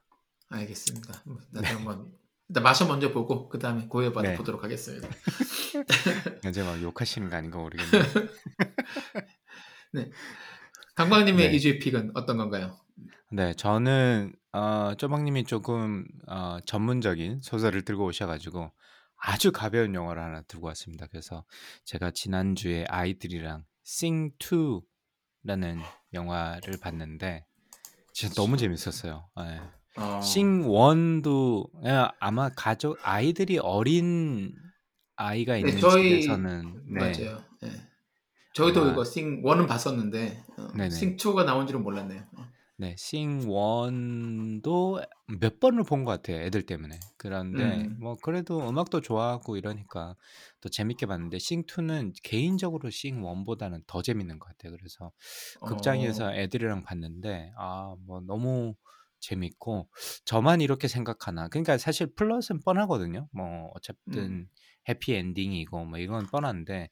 알겠습니다. 0.49 1.23
뭐, 1.27 1.39
나도 1.51 1.67
한번 1.67 2.13
일단 2.49 2.63
마셔 2.63 2.87
먼저 2.87 3.13
보고 3.13 3.49
그 3.49 3.59
다음에 3.59 3.87
고해 3.89 4.13
받아 4.13 4.31
네. 4.31 4.37
보도록 4.37 4.63
하겠습니다. 4.63 5.09
이제 6.49 6.63
막 6.63 6.81
욕하시는 6.81 7.29
거 7.29 7.37
아닌가 7.37 7.59
모르겠네요. 7.59 8.03
강광님의 10.95 11.51
네. 11.51 11.57
이주의 11.57 11.79
픽은 11.79 12.13
어떤 12.15 12.37
건가요? 12.37 12.77
네, 13.33 13.55
저는 13.55 14.33
어, 14.53 14.95
쪼박님이 14.97 15.45
조금 15.45 16.05
어, 16.27 16.59
전문적인 16.65 17.41
소설을 17.43 17.85
들고 17.85 18.07
오셔가지고 18.07 18.71
아주 19.17 19.53
가벼운 19.53 19.95
영화를 19.95 20.23
하나 20.23 20.43
들고 20.43 20.67
왔습니다. 20.69 21.07
그래서 21.07 21.45
제가 21.85 22.11
지난주에 22.11 22.87
아이들이랑 22.89 23.65
Sing 23.87 24.35
2라는 24.39 25.81
영화를 26.13 26.79
봤는데 26.81 27.45
진짜 28.13 28.35
너무 28.35 28.57
재밌었어요. 28.57 29.29
어. 29.35 30.21
Sing 30.23 30.67
1도 30.67 31.71
예, 31.85 32.09
아마 32.19 32.49
가족 32.51 32.99
아이들이 33.03 33.59
어린 33.59 34.55
아이가 35.17 35.55
네, 35.55 35.61
있는 35.61 35.79
저희 35.81 36.21
집에서는 36.21 36.83
네. 36.87 37.01
맞아요. 37.01 37.50
예. 38.51 38.55
저희도 38.55 38.81
아마- 38.83 38.93
이거 38.93 39.05
싱 39.05 39.43
1은 39.43 39.67
봤었는데 39.67 40.45
어, 40.59 40.69
네네. 40.77 40.91
싱 40.91 41.17
2가 41.17 41.45
나온 41.45 41.67
줄은 41.67 41.83
몰랐네요. 41.83 42.23
어. 42.37 42.45
네, 42.77 42.95
싱 42.97 43.41
1도 43.47 45.01
몇 45.39 45.61
번을 45.61 45.85
본 45.85 46.05
것 46.05 46.13
같아요, 46.13 46.41
애들 46.41 46.63
때문에. 46.63 46.99
그런데 47.19 47.83
음. 47.83 47.97
뭐 48.01 48.17
그래도 48.23 48.67
음악도 48.69 49.01
좋아하고 49.03 49.57
이러니까 49.59 50.17
또 50.63 50.69
재밌게 50.71 51.07
봤는데 51.07 51.39
싱 51.39 51.65
2는 51.65 52.13
개인적으로 52.23 52.89
싱 52.91 53.21
1보다는 53.23 53.83
더 53.87 54.01
재밌는 54.03 54.39
것 54.39 54.49
같아요. 54.49 54.77
그래서 54.77 55.13
극장에서 55.67 56.29
어. 56.29 56.33
애들이랑 56.33 56.83
봤는데 56.83 57.53
아, 57.57 57.95
뭐 58.07 58.21
너무 58.21 58.75
재밌고 59.21 59.89
저만 60.25 60.63
이렇게 60.63 60.89
생각하나. 60.89 61.49
그러니까 61.49 61.77
사실 61.77 62.07
플롯은 62.15 62.61
뻔하거든요. 62.65 63.29
뭐 63.33 63.71
어쨌든 63.75 64.17
음. 64.17 64.49
해피 64.89 65.13
엔딩이고 65.15 65.85
뭐 65.85 65.99
이건 65.99 66.27
뻔한데 66.29 66.89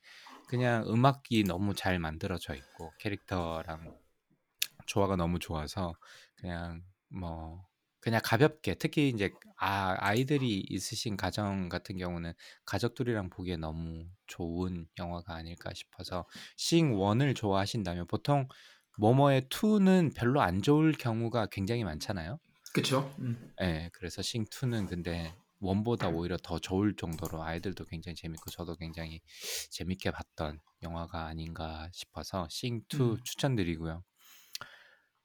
그냥 0.49 0.85
음악이 0.89 1.45
너무 1.45 1.75
잘 1.75 1.99
만들어져 1.99 2.55
있고 2.55 2.93
캐릭터랑 2.99 3.95
조화가 4.87 5.17
너무 5.17 5.39
좋아서 5.39 5.95
그냥 6.37 6.83
뭐 7.09 7.65
그냥 8.01 8.21
가볍게 8.25 8.75
특히 8.75 9.11
이제 9.11 9.31
아, 9.59 9.97
아이들이 9.99 10.65
있으신 10.69 11.17
가정 11.17 11.69
같은 11.69 11.99
경우는 11.99 12.33
가족들이랑 12.65 13.29
보기에 13.29 13.57
너무 13.57 14.07
좋은 14.27 14.87
영화가 14.99 15.35
아닐까 15.35 15.73
싶어서 15.75 16.25
싱 16.57 16.93
1을 16.95 17.35
좋아하신다면 17.35 18.07
보통 18.07 18.49
뭐뭐의 18.99 19.49
2는 19.51 20.13
별로 20.15 20.41
안 20.41 20.63
좋을 20.63 20.93
경우가 20.93 21.47
굉장히 21.47 21.85
많잖아요. 21.85 22.39
그쵸? 22.73 23.15
음. 23.19 23.53
예, 23.61 23.91
그래서 23.93 24.23
싱 24.23 24.45
2는 24.47 24.87
근데 24.87 25.35
원보다 25.61 26.09
오히려 26.09 26.37
더 26.43 26.59
좋을 26.59 26.95
정도로 26.97 27.43
아이들도 27.43 27.85
굉장히 27.87 28.15
재밌고 28.17 28.51
저도 28.51 28.77
굉장히 28.77 29.21
재밌게 29.71 30.11
봤던 30.13 30.61
영화가 30.83 31.27
아닌가 31.27 31.89
싶어서 31.93 32.47
싱2 32.51 33.01
음. 33.01 33.17
추천드리고요. 33.25 34.03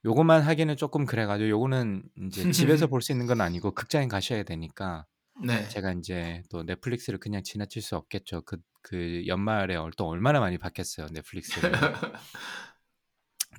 요것만 0.05 0.41
하기는 0.41 0.75
조금 0.75 1.05
그래가지고 1.05 1.49
요거는 1.49 2.03
이제 2.27 2.51
집에서 2.51 2.87
볼 2.87 3.01
수 3.01 3.11
있는 3.13 3.25
건 3.25 3.39
아니고 3.41 3.71
극장에 3.73 4.07
가셔야 4.07 4.43
되니까 4.43 5.05
네. 5.45 5.67
제가 5.69 5.93
이제 5.93 6.43
또 6.49 6.63
넷플릭스를 6.63 7.19
그냥 7.19 7.41
지나칠 7.43 7.81
수 7.81 7.95
없겠죠. 7.95 8.41
그, 8.41 8.57
그 8.81 9.23
연말에 9.27 9.75
얼- 9.75 9.93
또 9.97 10.07
얼마나 10.07 10.39
많이 10.39 10.57
봤겠어요, 10.57 11.07
넷플릭스를. 11.11 11.71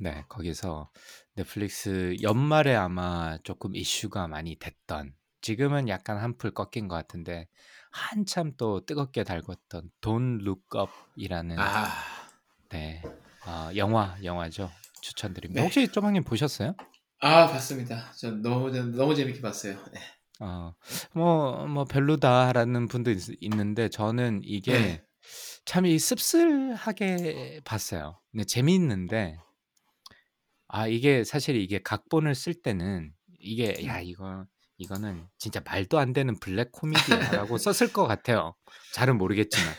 네, 0.01 0.25
거기서 0.29 0.91
넷플릭스 1.35 2.17
연말에 2.23 2.75
아마 2.75 3.39
조금 3.45 3.75
이슈가 3.77 4.27
많이 4.29 4.57
됐던 4.57 5.15
지금은 5.45 5.91
약간 5.91 6.17
한풀 6.17 6.53
꺾인 6.53 6.89
것 6.89 6.95
같은데 6.95 7.49
한참 7.91 8.53
또 8.57 8.87
뜨겁게 8.87 9.25
달궜던 9.25 10.41
Look 10.41 10.63
Up이라는 10.75 11.59
아, 11.59 12.03
네 12.71 13.03
어, 13.47 13.69
영화 13.77 14.17
영화죠 14.25 14.71
추천드립니다. 15.03 15.61
네. 15.61 15.67
혹시 15.67 15.87
쪼방님 15.87 16.25
보셨어요? 16.25 16.75
아 17.21 17.47
봤습니다. 17.47 18.11
전 18.13 18.41
너무 18.41 18.71
너무 18.71 19.15
재밌게 19.15 19.43
봤어요. 19.43 19.77
네. 19.93 20.01
어, 20.41 20.75
뭐, 21.13 21.67
뭐 21.67 21.85
별로다라는 21.85 22.89
분도 22.89 23.11
있, 23.11 23.29
있는데 23.43 23.91
저는 23.91 24.41
이게 24.45 24.73
네. 24.73 25.05
참이 25.67 25.99
씁쓸하게 25.99 27.61
봤어요. 27.67 28.19
근데 28.33 28.45
재미있는데 28.45 29.37
아 30.69 30.87
이게 30.87 31.23
사실 31.23 31.57
이게 31.57 31.83
각본을 31.83 32.35
쓸 32.35 32.55
때는 32.55 33.13
이게 33.39 33.87
야 33.87 33.99
음. 33.99 34.05
이거 34.05 34.47
이거는 34.79 35.25
진짜 35.39 35.61
말도 35.65 35.99
안 35.99 36.13
되는 36.13 36.39
블랙 36.41 36.73
코미디야라고 36.73 37.59
썼을 37.59 37.93
것 37.93 38.07
같아요. 38.07 38.55
잘은 38.93 39.17
모르겠지만 39.19 39.73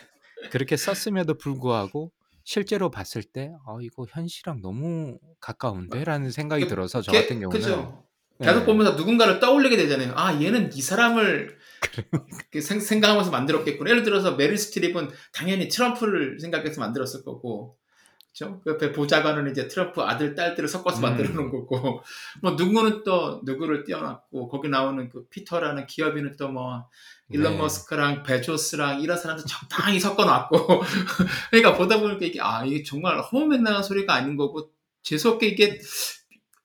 그렇게 0.50 0.76
썼음에도 0.76 1.36
불구하고 1.38 2.12
실제로 2.44 2.90
봤을 2.90 3.22
때아 3.22 3.56
이거 3.82 4.06
현실이랑 4.08 4.62
너무 4.62 5.18
가까운데라는 5.40 6.30
생각이 6.30 6.64
그, 6.64 6.68
들어서 6.68 7.02
저 7.02 7.12
게- 7.12 7.22
같은 7.22 7.40
경우는 7.40 7.60
그죠. 7.60 8.06
계속 8.40 8.60
네. 8.60 8.66
보면서 8.66 8.92
누군가를 8.96 9.40
떠올리게 9.40 9.76
되잖아요. 9.78 10.12
아 10.14 10.40
얘는 10.40 10.70
이 10.74 10.80
사람을 10.82 11.56
그 12.52 12.60
생- 12.60 12.80
생각하면서 12.80 13.30
만들었겠구나. 13.30 13.88
예를 13.90 14.02
들어서 14.02 14.36
메릴 14.36 14.58
스트립은 14.58 15.08
당연히 15.32 15.68
트럼프를 15.68 16.38
생각해서 16.40 16.80
만들었을 16.82 17.24
거고, 17.24 17.76
그렇죠? 18.36 18.60
그 18.62 18.72
옆에 18.72 18.92
보좌관은 18.92 19.50
이제 19.50 19.66
트럼프 19.66 20.02
아들 20.02 20.34
딸들을 20.34 20.68
섞어서 20.68 20.98
음. 20.98 21.02
만들어 21.02 21.30
놓은 21.30 21.50
거고, 21.50 22.02
뭐 22.42 22.52
누구는 22.52 23.02
또 23.02 23.40
누구를 23.44 23.84
띄워놨고 23.84 24.48
거기 24.48 24.68
나오는 24.68 25.08
그 25.08 25.26
피터라는 25.28 25.86
기업인은 25.86 26.36
또 26.36 26.46
뭐 26.48 26.88
일론 27.28 27.54
네. 27.54 27.58
머스크랑 27.58 28.22
베조스랑 28.22 29.00
이런 29.00 29.18
사람들 29.18 29.44
적당히 29.46 29.98
섞어 29.98 30.24
놨고, 30.24 30.82
그러니까 31.50 31.76
보다 31.76 31.98
보니까 31.98 32.24
이게 32.24 32.40
아 32.40 32.64
이게 32.64 32.82
정말 32.84 33.20
허무맹랑한 33.20 33.82
소리가 33.82 34.14
아닌 34.14 34.36
거고 34.36 34.70
재수없게 35.02 35.48
이게 35.48 35.80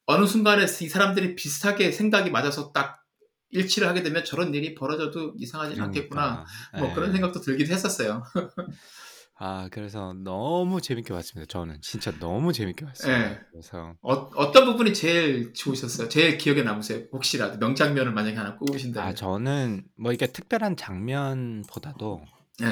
어느 0.05 0.25
순간에 0.25 0.63
이 0.63 0.89
사람들이 0.89 1.35
비슷하게 1.35 1.91
생각이 1.91 2.29
맞아서 2.29 2.71
딱 2.71 3.01
일치를 3.49 3.87
하게 3.87 4.03
되면 4.03 4.23
저런 4.23 4.53
일이 4.53 4.75
벌어져도 4.75 5.33
이상하지 5.37 5.79
않겠구나. 5.81 6.45
그러니까 6.45 6.79
뭐 6.79 6.89
예. 6.89 6.93
그런 6.93 7.11
생각도 7.11 7.41
들기도 7.41 7.73
했었어요. 7.73 8.23
아 9.43 9.69
그래서 9.71 10.13
너무 10.13 10.81
재밌게 10.81 11.13
봤습니다. 11.13 11.47
저는 11.51 11.79
진짜 11.81 12.11
너무 12.19 12.53
재밌게 12.53 12.85
봤어요. 12.85 13.13
예. 13.13 13.39
그래서 13.49 13.95
어, 14.01 14.13
어떤 14.35 14.65
부분이 14.65 14.93
제일 14.93 15.53
좋으셨어요? 15.53 16.09
제일 16.09 16.37
기억에 16.37 16.61
남으세요? 16.63 17.07
혹시라도 17.11 17.57
명장면을 17.57 18.11
만약에 18.13 18.35
하나 18.37 18.55
꼽으신다면. 18.57 19.09
아 19.09 19.13
저는 19.13 19.83
뭐 19.97 20.11
이게 20.13 20.27
특별한 20.27 20.77
장면보다도 20.77 22.21
예. 22.63 22.65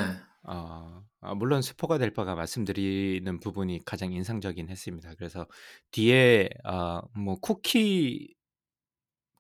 어, 0.43 1.03
아, 1.21 1.35
물론 1.35 1.61
스포가 1.61 1.97
될 1.97 2.13
바가 2.13 2.35
말씀드리는 2.35 3.39
부분이 3.39 3.81
가장 3.85 4.11
인상적인 4.13 4.69
했습니다. 4.69 5.13
그래서 5.17 5.47
뒤에 5.91 6.49
어, 6.65 7.01
뭐 7.15 7.35
쿠키 7.39 8.35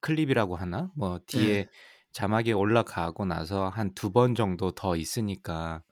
클립이라고 0.01 0.55
하나? 0.55 0.91
뭐 0.95 1.19
뒤에 1.27 1.57
예. 1.59 1.69
자막이 2.11 2.53
올라가고 2.53 3.25
나서 3.25 3.69
한 3.69 3.93
두 3.93 4.11
번 4.11 4.35
정도 4.35 4.71
더 4.71 4.95
있으니까 4.95 5.75
어, 5.77 5.88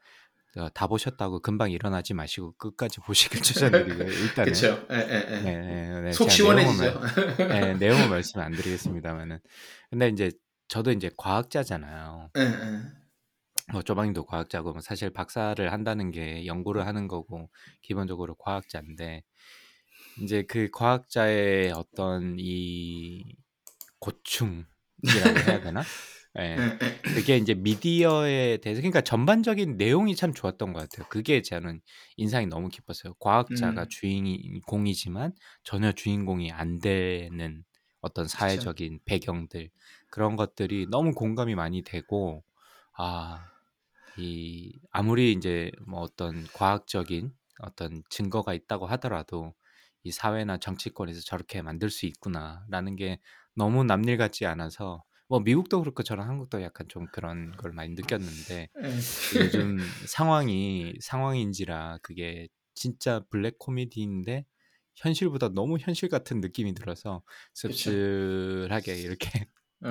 다 0.73 0.87
보셨다고 0.87 1.41
금방 1.41 1.71
일어나지 1.71 2.13
마시고 2.13 2.53
끝까지 2.57 2.99
보시길 3.01 3.41
추천드리고요. 3.43 4.07
일단은 4.07 4.53
예. 4.89 4.95
네, 4.95 5.41
네, 5.41 6.01
네. 6.01 6.11
속 6.11 6.31
시원해지죠. 6.31 6.99
말, 6.99 7.37
네, 7.37 7.73
내용은 7.75 8.09
말씀 8.09 8.39
안 8.39 8.51
드리겠습니다만은 8.51 9.39
근데 9.89 10.09
이제 10.09 10.31
저도 10.67 10.91
이제 10.91 11.09
과학자잖아요. 11.17 12.31
예, 12.37 12.41
예. 12.41 12.97
뭐 13.71 13.81
조방님도 13.81 14.25
과학자고 14.25 14.73
뭐 14.73 14.81
사실 14.81 15.11
박사를 15.11 15.71
한다는 15.71 16.11
게 16.11 16.45
연구를 16.45 16.85
하는 16.87 17.07
거고 17.07 17.49
기본적으로 17.81 18.35
과학자인데 18.35 19.23
이제 20.21 20.43
그 20.47 20.69
과학자의 20.71 21.73
어떤 21.73 22.37
이 22.39 23.35
고충이라고 23.99 25.39
해야 25.47 25.61
되나? 25.61 25.81
예. 26.37 26.41
예, 26.43 26.51
예. 26.63 26.77
그게 27.09 27.37
이제 27.37 27.53
미디어에 27.55 28.57
대해서 28.57 28.81
그러니까 28.81 29.01
전반적인 29.01 29.77
내용이 29.77 30.15
참 30.15 30.33
좋았던 30.33 30.73
것 30.73 30.79
같아요. 30.81 31.07
그게 31.09 31.41
저는 31.41 31.81
인상이 32.17 32.47
너무 32.47 32.69
깊었어요. 32.69 33.13
과학자가 33.15 33.83
음. 33.83 33.87
주인공이지만 33.89 35.33
전혀 35.63 35.91
주인공이 35.93 36.51
안 36.51 36.79
되는 36.79 37.63
어떤. 38.01 38.27
사회적인 38.27 38.99
배경들 39.05 39.69
그런 40.09 40.35
것들이 40.35 40.87
너무 40.89 41.13
공감이 41.13 41.55
많이 41.55 41.81
되고 41.81 42.43
아, 42.93 43.49
이 44.15 44.79
아무리 44.91 45.31
이제 45.33 45.71
뭐 45.87 46.01
어떤 46.01 46.45
과학적인 46.53 47.33
어떤 47.59 48.03
증거가 48.09 48.53
있다고 48.53 48.85
하더라도 48.87 49.53
이 50.03 50.11
사회나 50.11 50.57
정치권에서 50.57 51.21
저렇게 51.21 51.61
만들 51.61 51.89
수 51.89 52.05
있구나라는 52.05 52.95
게 52.95 53.19
너무 53.55 53.83
남일 53.83 54.17
같지 54.17 54.45
않아서 54.45 55.03
뭐 55.27 55.39
미국도 55.39 55.81
그렇고 55.81 56.03
저는 56.03 56.23
한국도 56.23 56.61
약간 56.61 56.87
좀 56.87 57.07
그런 57.11 57.51
걸 57.57 57.71
많이 57.73 57.93
느꼈는데 57.93 58.69
예. 58.83 59.39
요즘 59.39 59.77
상황이 60.07 60.95
상황인지라 61.01 61.99
그게 62.01 62.47
진짜 62.75 63.21
블랙 63.29 63.57
코미디인데 63.59 64.45
현실보다 64.95 65.49
너무 65.49 65.77
현실 65.79 66.09
같은 66.09 66.41
느낌이 66.41 66.73
들어서. 66.73 67.23
씁쓸하게 67.53 68.99
이렇게 69.01 69.47
어, 69.83 69.89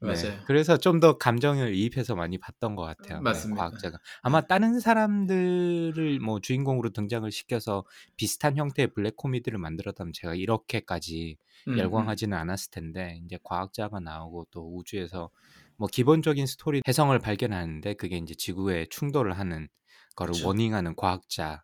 네. 0.00 0.08
맞아요. 0.08 0.40
그래서 0.46 0.78
좀 0.78 1.00
더 1.00 1.18
감정을 1.18 1.74
이입해서 1.74 2.14
많이 2.14 2.38
봤던 2.38 2.74
것 2.74 2.82
같아요. 2.82 3.18
네, 3.18 3.22
맞습니다. 3.22 3.60
과학자가 3.60 3.98
아마 4.22 4.40
다른 4.40 4.80
사람들을 4.80 6.20
뭐 6.20 6.40
주인공으로 6.40 6.90
등장을 6.90 7.30
시켜서 7.30 7.84
비슷한 8.16 8.56
형태의 8.56 8.88
블랙 8.94 9.16
코미디를 9.16 9.58
만들었다면 9.58 10.12
제가 10.14 10.34
이렇게까지 10.34 11.36
음, 11.68 11.72
음. 11.74 11.78
열광하지는 11.78 12.36
않았을 12.36 12.70
텐데 12.70 13.20
이제 13.24 13.38
과학자가 13.42 14.00
나오고 14.00 14.46
또 14.50 14.74
우주에서 14.76 15.30
뭐 15.76 15.88
기본적인 15.88 16.46
스토리 16.46 16.80
혜성을 16.88 17.18
발견하는데 17.18 17.94
그게 17.94 18.16
이제 18.16 18.34
지구에 18.34 18.86
충돌을 18.88 19.38
하는 19.38 19.68
거를 20.14 20.32
그쵸. 20.32 20.48
warning하는 20.48 20.96
과학자 20.96 21.62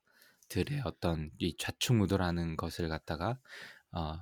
들의 0.49 0.83
어떤 0.85 1.31
이 1.39 1.57
좌충우돌하는 1.57 2.57
것을 2.59 2.89
갖다가 2.91 3.39
어 3.93 4.19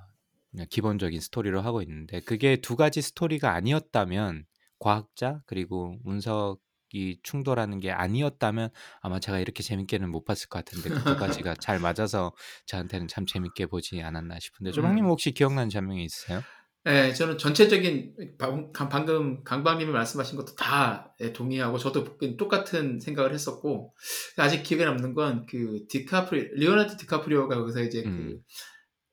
기본적인 0.69 1.19
스토리로 1.19 1.61
하고 1.61 1.81
있는데 1.81 2.19
그게 2.21 2.57
두 2.57 2.75
가지 2.75 3.01
스토리가 3.01 3.53
아니었다면 3.53 4.45
과학자 4.79 5.41
그리고 5.45 5.97
운석이 6.03 7.19
충돌하는 7.23 7.79
게 7.79 7.91
아니었다면 7.91 8.69
아마 9.01 9.19
제가 9.19 9.39
이렇게 9.39 9.63
재밌게는 9.63 10.09
못 10.09 10.25
봤을 10.25 10.49
것 10.49 10.63
같은데 10.65 10.89
그 10.89 11.03
두 11.03 11.15
가지가 11.17 11.55
잘 11.55 11.79
맞아서 11.79 12.33
저한테는 12.65 13.07
참 13.07 13.25
재밌게 13.25 13.67
보지 13.67 14.01
않았나 14.01 14.39
싶은데 14.39 14.71
조박님 14.71 15.05
음. 15.05 15.09
혹시 15.09 15.31
기억나는 15.31 15.69
장면이 15.69 16.03
있으세요? 16.03 16.41
네, 16.83 17.13
저는 17.13 17.37
전체적인 17.37 18.37
방- 18.39 18.71
방금 18.73 19.43
강박님이 19.43 19.91
말씀하신 19.91 20.35
것도 20.35 20.55
다 20.55 21.13
예, 21.21 21.31
동의하고 21.31 21.77
저도 21.77 22.17
똑같은 22.37 22.99
생각을 22.99 23.33
했었고 23.35 23.93
아직 24.37 24.63
기억에 24.63 24.85
남는 24.85 25.13
건 25.13 25.45
그 25.47 25.85
디카프리 25.87 26.55
리오나르도 26.55 26.97
디카프리오가 26.97 27.55
거기서 27.55 27.83
이제 27.83 28.01
그 28.01 28.07
음. 28.09 28.39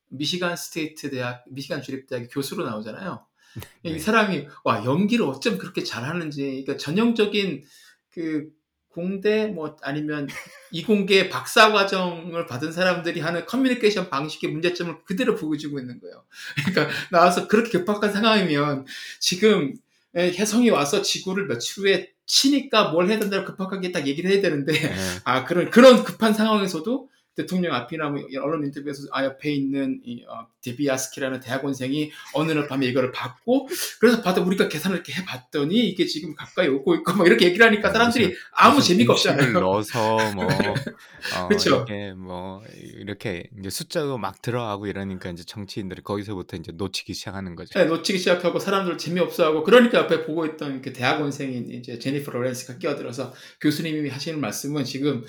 미시간 0.08 0.56
State 0.56 1.10
대학 1.10 1.44
미시간 1.48 1.82
주립대학 1.82 2.28
교수로 2.30 2.64
나오잖아요. 2.64 3.24
이 3.82 3.92
네. 3.92 3.98
사람이 3.98 4.46
와 4.64 4.84
연기를 4.84 5.24
어쩜 5.24 5.58
그렇게 5.58 5.82
잘하는지 5.82 6.42
그러니까 6.42 6.76
전형적인 6.76 7.64
그 8.10 8.48
공대 8.88 9.46
뭐 9.46 9.76
아니면 9.82 10.26
이공계 10.72 11.28
박사 11.28 11.72
과정을 11.72 12.46
받은 12.46 12.72
사람들이 12.72 13.20
하는 13.20 13.46
커뮤니케이션 13.46 14.10
방식의 14.10 14.50
문제점을 14.50 15.04
그대로 15.04 15.36
보여주고 15.36 15.78
있는 15.78 16.00
거예요. 16.00 16.24
그러니까 16.66 16.94
나와서 17.10 17.46
그렇게 17.48 17.70
급박한 17.70 18.12
상황이면 18.12 18.86
지금 19.20 19.74
예, 20.16 20.32
혜성이 20.32 20.70
와서 20.70 21.02
지구를 21.02 21.46
며칠 21.46 21.84
후에 21.84 22.10
치니까 22.26 22.90
뭘 22.90 23.08
해야 23.08 23.18
된다고 23.18 23.44
급박하게 23.46 23.92
딱 23.92 24.06
얘기를 24.06 24.30
해야 24.30 24.40
되는데 24.40 24.72
네. 24.72 24.94
아 25.24 25.44
그런 25.44 25.70
그런 25.70 26.02
급한 26.02 26.34
상황에서도 26.34 27.08
대통령 27.38 27.72
앞이나 27.72 28.08
뭐 28.08 28.20
언론 28.42 28.64
인터뷰에서 28.64 29.04
아 29.12 29.24
옆에 29.24 29.52
있는 29.52 30.00
이 30.04 30.24
어, 30.28 30.48
데비아스키라는 30.60 31.38
대학원생이 31.38 32.10
어느 32.34 32.50
날 32.50 32.66
밤에 32.66 32.84
이거를 32.86 33.12
받고 33.12 33.68
그래서 34.00 34.22
받아 34.22 34.42
우리가 34.42 34.66
계산을 34.66 34.96
이렇게 34.96 35.12
해봤더니 35.12 35.88
이게 35.88 36.04
지금 36.04 36.34
가까이 36.34 36.66
오고 36.66 36.96
있고 36.96 37.12
막 37.12 37.28
이렇게 37.28 37.46
얘기를 37.46 37.64
하니까 37.64 37.92
사람들이 37.92 38.34
아무 38.50 38.76
무슨 38.76 38.96
재미가 38.96 39.12
없잖아요. 39.12 39.52
넣어서 39.60 40.16
뭐 40.34 40.48
어, 41.38 41.48
그쵸. 41.48 41.84
이게 41.88 42.12
뭐 42.12 42.60
이렇게 42.74 43.48
이제 43.56 43.70
숫자도 43.70 44.18
막 44.18 44.42
들어가고 44.42 44.88
이러니까 44.88 45.30
이제 45.30 45.44
정치인들이 45.44 46.02
거기서부터 46.02 46.56
이제 46.56 46.72
놓치기 46.74 47.14
시작하는 47.14 47.54
거죠. 47.54 47.78
네, 47.78 47.84
놓치기 47.84 48.18
시작하고 48.18 48.58
사람들 48.58 48.98
재미없어하고 48.98 49.62
그러니까 49.62 49.98
옆에 49.98 50.24
보고 50.24 50.44
있던 50.44 50.82
그 50.82 50.92
대학원생인 50.92 51.70
이제 51.70 52.00
제니퍼 52.00 52.32
로렌스가 52.32 52.78
끼어들어서 52.78 53.32
교수님이 53.60 54.08
하시는 54.08 54.40
말씀은 54.40 54.82
지금 54.82 55.22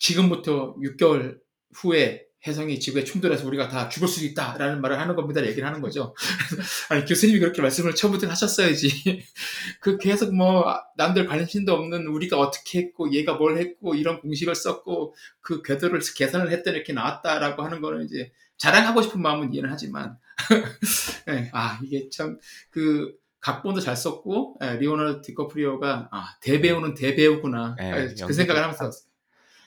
지금부터 0.00 0.74
6개월 0.76 1.38
후에 1.74 2.26
혜성이 2.46 2.80
지구에 2.80 3.04
충돌해서 3.04 3.46
우리가 3.46 3.68
다 3.68 3.90
죽을 3.90 4.08
수 4.08 4.24
있다라는 4.24 4.80
말을 4.80 4.98
하는 4.98 5.14
겁니다. 5.14 5.44
얘기를 5.44 5.66
하는 5.68 5.82
거죠. 5.82 6.14
아니 6.88 7.04
교수님이 7.04 7.38
그렇게 7.38 7.60
말씀을 7.60 7.94
처음부터 7.94 8.28
하셨어야지. 8.28 8.88
그 9.80 9.98
계속 9.98 10.34
뭐 10.34 10.64
남들 10.96 11.26
관심도 11.26 11.74
없는 11.74 12.06
우리가 12.06 12.38
어떻게 12.38 12.78
했고 12.78 13.12
얘가 13.12 13.34
뭘 13.34 13.58
했고 13.58 13.94
이런 13.94 14.20
공식을 14.20 14.54
썼고 14.54 15.14
그 15.42 15.60
궤도를 15.62 16.00
계산을 16.16 16.50
했더니 16.50 16.76
이렇게 16.76 16.94
나왔다라고 16.94 17.62
하는 17.62 17.82
거는 17.82 18.06
이제 18.06 18.32
자랑하고 18.56 19.02
싶은 19.02 19.20
마음은 19.20 19.52
이해는 19.52 19.70
하지만 19.70 20.16
네, 21.26 21.50
아 21.52 21.78
이게 21.82 22.08
참 22.10 22.38
그 22.70 23.12
각본도 23.40 23.80
잘 23.80 23.96
썼고 23.96 24.58
예, 24.62 24.76
리오나르도 24.76 25.22
디커프리오가 25.22 26.08
아 26.12 26.36
대배우는 26.42 26.94
대배우구나 26.94 27.76
예, 27.80 27.84
아, 27.84 28.26
그 28.26 28.32
생각을 28.32 28.62
하면서. 28.62 28.90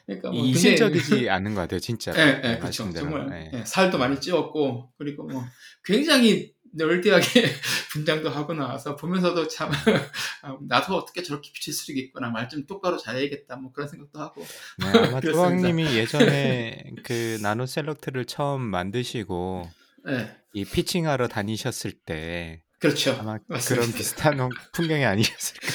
그러니까 0.06 0.32
뭐 0.32 0.46
이질적이지 0.46 1.30
않은 1.32 1.56
것 1.56 1.62
같아요, 1.62 1.80
진짜. 1.80 2.12
예, 2.18 2.42
예, 2.44 2.58
그렇죠. 2.58 2.92
정말 2.92 3.50
예. 3.54 3.60
예, 3.60 3.66
살도 3.66 3.98
많이 3.98 4.20
찌웠고 4.20 4.92
그리고 4.98 5.24
뭐 5.24 5.44
굉장히 5.86 6.54
nerdy하게 6.76 7.24
분장도 7.94 8.30
하고 8.32 8.54
나와서 8.56 8.96
보면서도 8.96 9.48
참 9.48 9.70
아, 10.42 10.58
나도 10.68 10.96
어떻게 10.96 11.22
저렇게 11.22 11.52
비췄겠구나 11.54 12.30
말 12.32 12.50
좀 12.50 12.66
똑바로 12.66 12.98
잘해야겠다 12.98 13.56
뭐 13.58 13.72
그런 13.72 13.88
생각도 13.88 14.20
하고 14.20 14.44
네, 14.80 14.88
아마. 15.08 15.22
조박님이 15.22 15.96
예전에 15.96 16.84
그 17.04 17.38
나노 17.44 17.68
셀렉트를 17.68 18.26
처음 18.26 18.62
만드시고 18.62 19.70
예, 20.10 20.36
이 20.54 20.66
pitching하러 20.66 21.28
다니셨을 21.28 21.92
때 21.92 22.64
그렇죠. 22.80 23.16
아마 23.20 23.38
맞습니다. 23.48 23.86
그런 23.86 23.96
비슷한 23.98 24.50
풍경이 24.74 25.06
아니셨을까. 25.06 25.68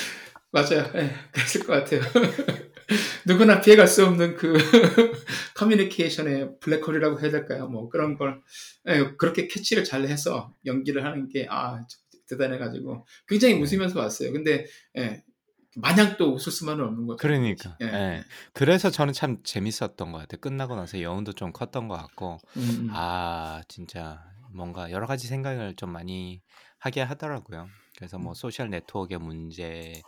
맞아요. 0.50 0.90
예, 0.96 1.14
그랬을 1.32 1.64
것 1.64 1.72
같아요. 1.74 2.00
누구나 3.26 3.60
피해갈 3.60 3.86
수 3.86 4.04
없는 4.06 4.36
그 4.36 4.56
커뮤니케이션의 5.54 6.58
블랙홀이라고 6.60 7.20
해야 7.20 7.30
될까요? 7.30 7.68
뭐 7.68 7.88
그런 7.88 8.16
걸 8.16 8.40
예, 8.88 9.12
그렇게 9.18 9.46
캐치를 9.48 9.84
잘 9.84 10.06
해서 10.06 10.54
연기를 10.66 11.04
하는 11.04 11.28
게 11.28 11.46
아 11.50 11.80
대단해가지고 12.28 13.06
굉장히 13.26 13.54
네. 13.54 13.60
웃으면서 13.60 13.98
봤어요. 13.98 14.32
근데 14.32 14.66
예, 14.96 15.22
마냥 15.76 16.16
또 16.18 16.34
웃을 16.34 16.52
수만은 16.52 16.84
없는 16.84 17.06
거죠. 17.06 17.18
그러니까. 17.18 17.76
예. 17.82 17.86
예. 17.86 18.24
그래서 18.52 18.90
저는 18.90 19.12
참 19.12 19.38
재밌었던 19.42 20.12
것 20.12 20.18
같아요. 20.18 20.40
끝나고 20.40 20.76
나서 20.76 21.00
여운도 21.00 21.32
좀 21.34 21.52
컸던 21.52 21.88
것 21.88 21.96
같고, 21.96 22.38
음, 22.56 22.88
아, 22.90 23.62
진짜 23.68 24.22
뭔가 24.52 24.90
여러 24.90 25.06
가지 25.06 25.26
생각을 25.28 25.74
좀 25.76 25.90
많이 25.90 26.42
하게 26.78 27.00
하더라고요. 27.02 27.68
그래서 27.96 28.18
뭐 28.18 28.34
social 28.34 28.70
network의 28.70 29.18
문제, 29.18 30.00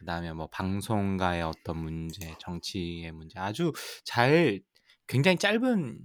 그 0.00 0.06
다음에 0.06 0.32
뭐 0.32 0.46
방송가의 0.46 1.42
어떤 1.42 1.76
문제, 1.76 2.34
정치의 2.40 3.12
문제, 3.12 3.38
아주 3.38 3.70
잘, 4.02 4.62
굉장히 5.06 5.36
짧은 5.36 5.98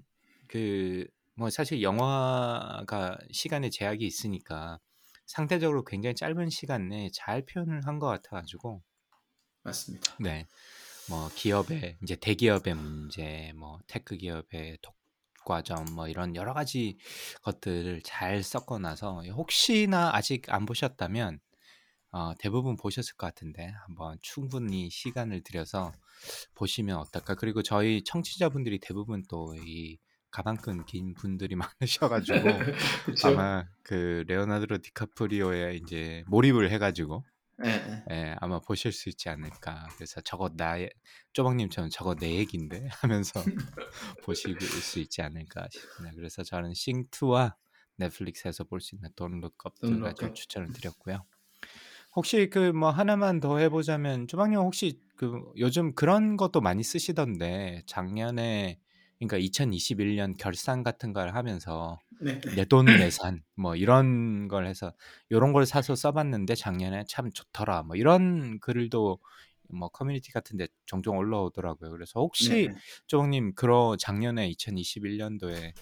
그, 0.50 1.08
뭐 1.36 1.50
사실 1.50 1.82
영화가 1.82 3.18
시간에 3.32 3.70
제약이 3.70 4.06
있으니까 4.06 4.80
상대적으로 5.26 5.86
굉장히 5.86 6.14
짧은 6.16 6.50
시간 6.50 6.90
내에 6.90 7.10
잘 7.14 7.46
표현을 7.46 7.88
한 7.88 8.00
것 8.00 8.08
같아가지고, 8.08 8.84
맞습니다. 9.64 10.14
네. 10.20 10.46
뭐 11.10 11.30
기업의 11.36 11.98
이제 12.04 12.16
대기업의 12.18 12.74
문제, 12.76 13.54
뭐 13.56 13.80
tech 13.88 14.18
기업의 14.18 14.80
독과점 14.82 15.86
뭐 15.96 16.10
이런 16.10 16.36
여러 16.36 16.54
가지 16.54 16.98
것들을 17.44 18.02
잘 18.04 18.44
섞어 18.44 18.78
놔서 18.78 19.24
혹시나 19.32 20.12
아직 20.14 20.52
안 20.52 20.66
보셨다면 20.66 21.40
어, 22.16 22.34
대부분 22.40 22.78
보셨을 22.78 23.16
것 23.18 23.28
같은데 23.28 23.74
한번 23.86 24.18
충분히 24.22 24.90
시간을 24.90 25.42
들여서 25.44 25.92
보시면 26.56 26.98
어떨까? 26.98 27.36
그리고 27.36 27.62
저희 27.62 28.04
청취자분들이 28.06 28.80
대부분 28.80 29.24
또 29.30 29.54
이 29.58 29.98
가방끈 30.32 30.86
긴 30.86 31.14
분들이 31.14 31.56
많으셔가지고. 31.80 32.40
아마 33.26 33.66
그 33.84 34.24
레오나르도 34.28 34.78
디카프리오에 34.80 35.76
이제 35.76 36.24
몰입을 36.28 36.72
해가지고 36.72 37.26
예, 37.66 37.70
예. 37.70 38.04
예, 38.12 38.36
아마 38.40 38.60
보실 38.60 38.92
수 38.92 39.08
있지 39.10 39.30
않을까. 39.30 39.88
그래서 39.96 40.20
저거 40.22 40.50
나의 40.56 40.90
쪼박님처럼 41.34 41.90
저거 41.90 42.16
내 42.16 42.36
얘긴데 42.36 42.88
하면서 43.02 43.44
보실 44.24 44.60
수 44.62 45.00
있지 45.00 45.22
않을까 45.22 45.68
싶습니다. 45.72 46.16
그래서 46.16 46.44
저는 46.44 46.72
싱2와 46.74 47.56
넷플릭스에서 47.98 48.64
볼 48.66 48.82
수 48.82 48.96
있는 48.96 49.10
Don't 49.16 49.38
Look 49.38 49.56
좀. 50.16 50.34
추천을 50.34 50.72
드렸고요. 50.74 51.26
혹시 52.16 52.50
그 52.50 52.72
뭐 52.74 52.90
하나만 52.90 53.40
더 53.40 53.58
해보자면 53.58 54.28
쪼박님 54.28 54.60
혹시 54.60 55.00
그 55.16 55.42
요즘 55.58 55.94
그런 55.96 56.38
것도 56.38 56.62
많이 56.62 56.84
쓰시던데 56.84 57.84
작년에 57.86 58.80
그러니까 59.20 59.38
2021년 59.38 60.38
결산 60.38 60.84
같은 60.84 61.14
걸 61.14 61.36
하면서 61.36 62.00
네, 62.22 62.40
네. 62.42 62.56
내돈 62.56 62.86
내산 63.12 63.44
뭐 63.56 63.76
이런 63.76 64.48
걸 64.48 64.66
해서 64.68 64.94
요런 65.32 65.54
걸 65.54 65.66
사서 65.66 65.96
써봤는데 65.96 66.56
작년에 66.56 67.06
참 67.08 67.32
좋더라 67.32 67.84
뭐 67.84 67.96
이런 67.96 68.60
글도 68.60 69.20
뭐 69.70 69.90
커뮤니티 69.90 70.32
같은데 70.32 70.68
종종 70.86 71.18
올라오더라고요. 71.18 71.92
그래서 71.92 72.20
혹시 72.20 72.50
네, 72.50 72.68
네. 72.68 72.76
조님 73.08 73.54
그러 73.56 73.96
작년에 73.98 74.50
2021년도에 74.52 75.74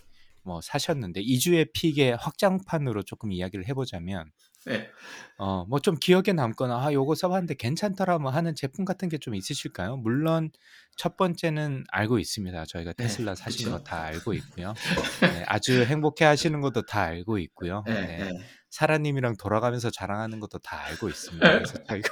뭐 0.43 0.61
사셨는데 0.61 1.21
2주의 1.21 1.71
픽의 1.73 2.17
확장판으로 2.17 3.03
조금 3.03 3.31
이야기를 3.31 3.67
해보자면 3.67 4.31
네. 4.65 4.89
어 5.37 5.65
뭐 5.67 5.79
좀 5.79 5.95
기억에 5.99 6.31
남거나 6.33 6.85
아 6.85 6.93
요거 6.93 7.15
써봤는데 7.15 7.55
괜찮더라 7.55 8.19
뭐 8.19 8.31
하는 8.31 8.55
제품 8.55 8.85
같은 8.85 9.09
게 9.09 9.17
좀 9.17 9.35
있으실까요? 9.35 9.97
물론 9.97 10.51
첫 10.97 11.17
번째는 11.17 11.83
알고 11.91 12.19
있습니다. 12.19 12.65
저희가 12.65 12.93
네, 12.93 13.03
테슬라 13.03 13.35
사신 13.35 13.65
그쵸. 13.65 13.77
거다 13.77 14.03
알고 14.03 14.33
있고요. 14.35 14.73
네, 15.21 15.43
아주 15.47 15.83
행복해 15.83 16.23
하시는 16.25 16.61
것도 16.61 16.83
다 16.83 17.01
알고 17.01 17.39
있고요. 17.39 17.83
네, 17.87 17.93
네, 17.93 18.17
네. 18.31 18.39
사라님이랑 18.69 19.37
돌아가면서 19.37 19.89
자랑하는 19.91 20.39
것도 20.39 20.59
다 20.59 20.81
알고 20.85 21.09
있습니다. 21.09 21.51
그래서 21.51 21.83
저희가 21.83 22.09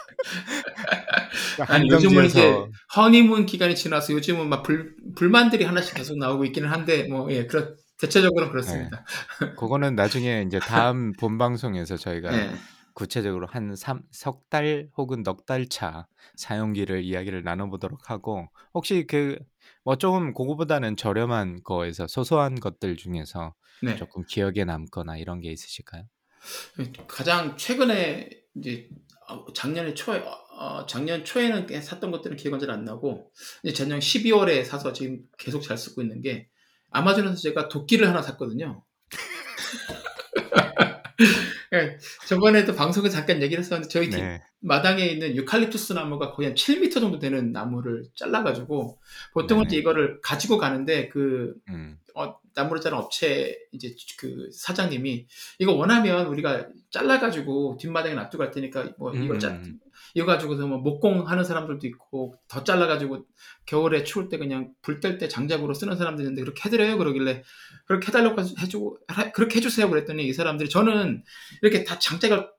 아니 1.67 1.89
요즘은 1.89 2.25
이제 2.25 2.41
한정지에서 2.41 2.67
허니문 2.95 3.45
기간이 3.45 3.75
지나서 3.75 4.13
요즘은 4.13 4.49
막 4.49 4.63
불, 4.63 4.95
불만들이 5.15 5.63
하나씩 5.65 5.95
계속 5.95 6.17
나오고 6.17 6.45
있기는 6.45 6.69
한데 6.69 7.03
뭐 7.07 7.31
예, 7.31 7.45
그렇 7.45 7.75
대체적으로는 8.01 8.51
그렇습니다. 8.51 9.05
그거는 9.59 9.95
나중에 9.95 10.43
이제 10.47 10.59
다음 10.59 11.11
본 11.13 11.37
방송에서 11.37 11.97
저희가 11.97 12.31
네. 12.31 12.51
구체적으로 12.93 13.47
한삼석달 13.47 14.89
혹은 14.97 15.23
넉 15.23 15.45
달 15.45 15.67
차 15.69 16.07
사용기를 16.35 17.03
이야기를 17.03 17.43
나눠 17.43 17.69
보도록 17.69 18.09
하고 18.09 18.47
혹시 18.73 19.05
그뭐좀 19.07 20.33
고거보다는 20.33 20.97
저렴한 20.97 21.63
거에서 21.63 22.07
소소한 22.07 22.55
것들 22.59 22.97
중에서 22.97 23.53
네. 23.83 23.95
조금 23.95 24.23
기억에 24.25 24.65
남거나 24.65 25.17
이런 25.17 25.39
게 25.39 25.51
있으실까요? 25.51 26.03
가장 27.07 27.55
최근에 27.57 28.29
이제 28.55 28.89
어, 29.27 29.45
작년에 29.53 29.93
초에 29.93 30.19
어, 30.19 30.31
어, 30.57 30.85
작년 30.85 31.23
초에는 31.23 31.67
꽤 31.67 31.79
샀던 31.81 32.11
것들은 32.11 32.37
기억은 32.37 32.59
잘 32.59 32.69
안 32.71 32.83
나고 32.83 33.31
이제 33.63 33.73
작년 33.73 33.99
12월에 33.99 34.63
사서 34.65 34.93
지금 34.93 35.19
계속 35.37 35.61
잘 35.61 35.77
쓰고 35.77 36.01
있는 36.01 36.21
게 36.21 36.49
아마존에서 36.91 37.35
제가 37.35 37.69
도끼를 37.69 38.07
하나 38.07 38.21
샀거든요. 38.21 38.83
예, 41.73 41.97
저번에도 42.27 42.75
방송에 42.75 43.09
잠깐 43.09 43.41
얘기를 43.41 43.63
했었는데 43.63 43.89
저희 43.89 44.11
집 44.11 44.19
네. 44.19 44.41
마당에 44.59 45.05
있는 45.05 45.35
유칼립투스 45.35 45.93
나무가 45.93 46.31
거의 46.31 46.49
한 46.49 46.55
7m 46.55 46.93
정도 46.93 47.17
되는 47.17 47.51
나무를 47.51 48.03
잘라가지고 48.15 48.99
보통은. 49.33 49.65
이제 49.65 49.77
이거를 49.77 50.19
가지고 50.21 50.57
가는데 50.57 51.09
그 51.09 51.55
음. 51.69 51.97
어, 52.13 52.35
나무를 52.53 52.81
자른 52.81 52.97
업체 52.97 53.57
이제 53.71 53.95
그 54.17 54.49
사장님이 54.53 55.27
이거 55.59 55.73
원하면 55.73 56.27
우리가 56.27 56.67
잘라가지고 56.91 57.77
뒷마당에 57.79 58.15
놔두고 58.15 58.43
갈 58.43 58.51
테니까 58.51 58.89
뭐 58.97 59.13
이걸 59.13 59.39
짜, 59.39 59.49
음. 59.49 59.79
이거 60.13 60.25
가지고서 60.25 60.67
뭐 60.67 60.77
목공 60.79 61.27
하는 61.27 61.43
사람들도 61.43 61.87
있고 61.87 62.35
더 62.49 62.63
잘라가지고 62.63 63.25
겨울에 63.65 64.03
추울 64.03 64.27
때 64.29 64.37
그냥 64.37 64.73
불 64.81 64.99
뗄 64.99 65.17
때 65.17 65.27
장작으로 65.27 65.73
쓰는 65.73 65.95
사람도 65.97 66.21
있는데 66.21 66.41
그렇게 66.41 66.63
해드려요 66.65 66.97
그러길래 66.97 67.43
그렇게 67.85 68.07
해달라고 68.07 68.41
해주고 68.41 68.99
하- 69.07 69.31
그렇게 69.31 69.57
해주세요 69.57 69.89
그랬더니 69.89 70.25
이 70.27 70.33
사람들이 70.33 70.69
저는 70.69 71.23
이렇게 71.61 71.83
다 71.85 71.97
장작을 71.97 72.49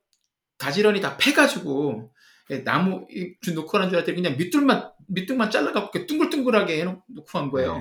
가지런히 0.59 1.01
다 1.01 1.16
패가지고 1.18 2.12
예, 2.51 2.64
나무 2.64 3.07
놓고 3.55 3.76
하는 3.78 3.89
줄 3.91 3.97
알았더니 3.99 4.16
그냥 4.16 4.37
밑줄만 4.39 4.91
밑둥만 5.09 5.51
잘라갖고 5.51 6.07
둥글둥글하게 6.07 6.80
해놓고 6.80 7.39
한 7.39 7.51
거예요. 7.51 7.76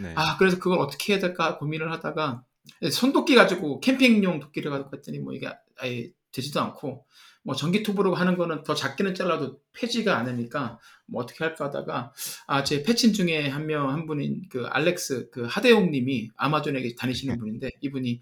네. 0.00 0.08
네. 0.08 0.12
아, 0.16 0.36
그래서 0.36 0.58
그걸 0.58 0.78
어떻게 0.80 1.14
해야 1.14 1.20
될까 1.20 1.56
고민을 1.58 1.90
하다가 1.92 2.42
손도끼 2.90 3.34
가지고 3.34 3.80
캠핑용 3.80 4.40
도끼를 4.40 4.70
가지고 4.70 4.90
갔더니 4.90 5.18
뭐 5.18 5.32
이게 5.34 5.48
아예 5.78 6.10
되지도 6.32 6.60
않고 6.60 7.06
뭐 7.44 7.54
전기 7.54 7.82
톱으로 7.82 8.14
하는 8.14 8.36
거는 8.36 8.62
더 8.64 8.74
작게는 8.74 9.14
잘라도 9.14 9.60
폐지가 9.72 10.16
않으니까 10.18 10.78
뭐 11.06 11.22
어떻게 11.22 11.44
할까 11.44 11.66
하다가 11.66 12.12
아, 12.46 12.64
제 12.64 12.82
패친 12.82 13.12
중에 13.14 13.48
한 13.48 13.66
명 13.66 13.88
한 13.90 14.06
분인 14.06 14.42
그 14.50 14.66
알렉스 14.66 15.30
그 15.30 15.44
하대용 15.46 15.90
님이 15.90 16.28
아마존에 16.36 16.82
다니시는 16.98 17.38
분인데 17.38 17.70
이분이 17.80 18.20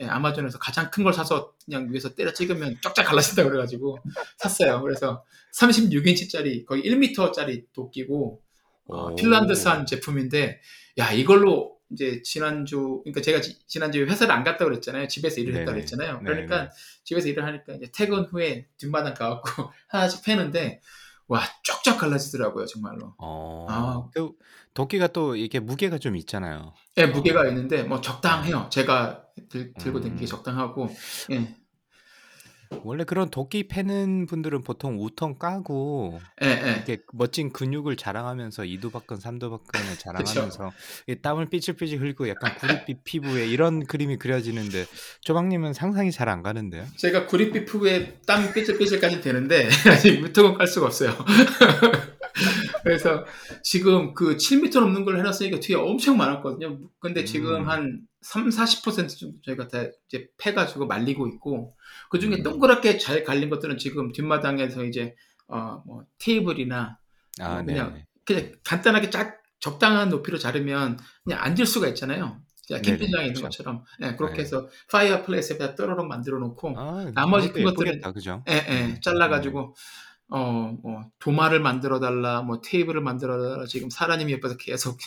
예, 0.00 0.04
아마존에서 0.06 0.58
가장 0.58 0.90
큰 0.90 1.04
걸 1.04 1.14
사서 1.14 1.54
그냥 1.64 1.88
위에서 1.90 2.14
때려 2.14 2.32
찍으면 2.34 2.76
쫙쫙 2.82 3.06
갈라진다 3.06 3.44
그래가지고 3.44 3.98
샀어요. 4.36 4.82
그래서 4.82 5.24
36인치짜리 5.58 6.66
거의 6.66 6.82
1m짜리 6.82 7.64
도끼고 7.72 8.42
어, 8.88 9.12
오. 9.12 9.14
핀란드산 9.14 9.86
제품인데 9.86 10.60
야 10.98 11.12
이걸로 11.12 11.75
이제 11.92 12.22
지난주 12.22 13.00
그러니까 13.04 13.20
제가 13.20 13.40
지, 13.40 13.58
지난주에 13.66 14.04
회사를 14.04 14.34
안 14.34 14.44
갔다 14.44 14.64
그랬잖아요 14.64 15.08
집에서 15.08 15.40
일을 15.40 15.56
했다. 15.56 15.72
그랬잖아요. 15.72 16.20
그러니까 16.20 16.70
집에서 17.04 17.28
일을 17.28 17.44
하니까 17.44 17.74
이제 17.74 17.90
퇴근 17.94 18.24
후에 18.24 18.66
뒷마당 18.76 19.14
가갖고 19.14 19.70
하나씩 19.88 20.24
패는데 20.24 20.80
와 21.28 21.42
쫙쫙 21.64 21.98
갈라지더라고요 21.98 22.66
정말로 22.66 23.14
어. 23.18 23.66
아. 23.68 24.08
그 24.14 24.32
도끼가 24.74 25.08
또 25.08 25.36
이게 25.36 25.60
무게가 25.60 25.98
좀 25.98 26.16
있잖아요. 26.16 26.74
예 26.98 27.06
무게가 27.06 27.46
있는데 27.48 27.82
뭐 27.82 28.00
적당해요 28.00 28.68
제가 28.70 29.24
들, 29.48 29.72
들고 29.74 29.98
음. 29.98 30.02
다니기 30.02 30.26
적당하고 30.26 30.88
예 31.30 31.54
원래 32.84 33.04
그런 33.04 33.30
도끼 33.30 33.66
패는 33.66 34.26
분들은 34.26 34.62
보통 34.62 35.02
우통 35.02 35.38
까고 35.38 36.20
예, 36.42 36.48
예. 36.48 36.72
이렇게 36.72 36.98
멋진 37.12 37.50
근육을 37.50 37.96
자랑하면서 37.96 38.64
이두박근 38.66 39.18
삼두박근을 39.18 39.96
자랑하면서 39.98 40.72
이 41.08 41.16
땀을 41.22 41.46
삐질삐질 41.46 42.00
흘리고 42.00 42.28
약간 42.28 42.54
구릿빛 42.58 43.04
피부에 43.04 43.46
이런 43.46 43.84
그림이 43.86 44.18
그려지는데 44.18 44.84
조방님은 45.22 45.72
상상이 45.72 46.12
잘 46.12 46.26
안 46.26 46.42
가는데요? 46.42 46.84
제가 46.96 47.26
구릿빛 47.26 47.66
피부에 47.66 48.18
땀이 48.26 48.52
삐질삐질까지 48.52 49.20
되는데 49.20 49.68
아직 49.88 50.18
웃통은 50.20 50.54
깔 50.54 50.66
수가 50.66 50.86
없어요. 50.86 51.14
그래서 52.82 53.24
지금 53.62 54.12
그 54.14 54.36
7m 54.36 54.80
넘는 54.80 55.04
걸 55.04 55.18
해놨으니까 55.18 55.60
뒤에 55.60 55.76
엄청 55.76 56.16
많았거든요. 56.16 56.78
근데 56.98 57.24
지금 57.24 57.62
음. 57.62 57.68
한 57.68 58.00
3, 58.32 58.48
40% 58.48 59.18
정도 59.18 59.36
저희가 59.44 59.68
다 59.68 59.84
이제 60.08 60.28
패가지고 60.38 60.86
말리고 60.86 61.28
있고 61.28 61.76
그 62.10 62.18
중에 62.18 62.36
음. 62.38 62.42
동그랗게 62.42 62.98
잘 62.98 63.22
갈린 63.24 63.50
것들은 63.50 63.78
지금 63.78 64.12
뒷마당에서 64.12 64.84
이제 64.84 65.14
어 65.48 65.80
뭐 65.86 66.04
테이블이나 66.18 66.98
아, 67.40 67.48
뭐 67.48 67.62
네. 67.62 67.66
그냥 67.74 68.04
그냥 68.24 68.52
간단하게 68.64 69.10
짝 69.10 69.42
적당한 69.60 70.08
높이로 70.10 70.38
자르면 70.38 70.98
그냥 71.24 71.40
앉을 71.42 71.66
수가 71.66 71.86
있잖아요. 71.88 72.40
진짜 72.62 72.82
네네, 72.82 72.98
캠핑장에 72.98 73.24
있는 73.26 73.34
그쵸. 73.34 73.44
것처럼 73.44 73.84
예, 74.02 74.16
그렇게 74.16 74.38
네. 74.38 74.42
해서 74.42 74.68
fireplace에다 74.90 75.76
또로록 75.76 76.06
만들어 76.08 76.38
놓고 76.40 76.74
아, 76.76 77.10
나머지 77.14 77.52
큰 77.52 77.62
것들은-? 77.62 78.42
예, 78.48 78.54
예, 78.68 78.84
음, 78.86 79.00
잘라가지고, 79.04 79.76
어, 80.30 80.76
뭐, 80.82 81.04
도마를 81.20 81.60
만들어 81.60 82.00
달라, 82.00 82.42
뭐, 82.42 82.60
테이블을 82.60 83.00
만들어 83.02 83.40
달라, 83.40 83.66
지금 83.66 83.88
사라님이 83.88 84.32
옆에서 84.34 84.56
계속 84.56 84.98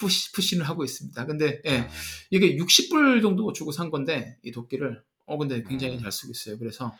푸시, 0.00 0.32
푸시를 0.32 0.66
하고 0.68 0.82
있습니다. 0.82 1.26
근데, 1.26 1.60
예, 1.66 1.78
아, 1.80 1.88
이게 2.30 2.56
60불 2.56 3.20
정도 3.22 3.52
주고 3.52 3.70
산 3.70 3.90
건데, 3.90 4.38
이 4.42 4.50
도끼를. 4.50 5.02
어, 5.26 5.38
근데 5.38 5.62
굉장히 5.62 5.94
음. 5.98 6.00
잘 6.02 6.10
쓰고 6.10 6.32
있어요. 6.32 6.58
그래서, 6.58 6.96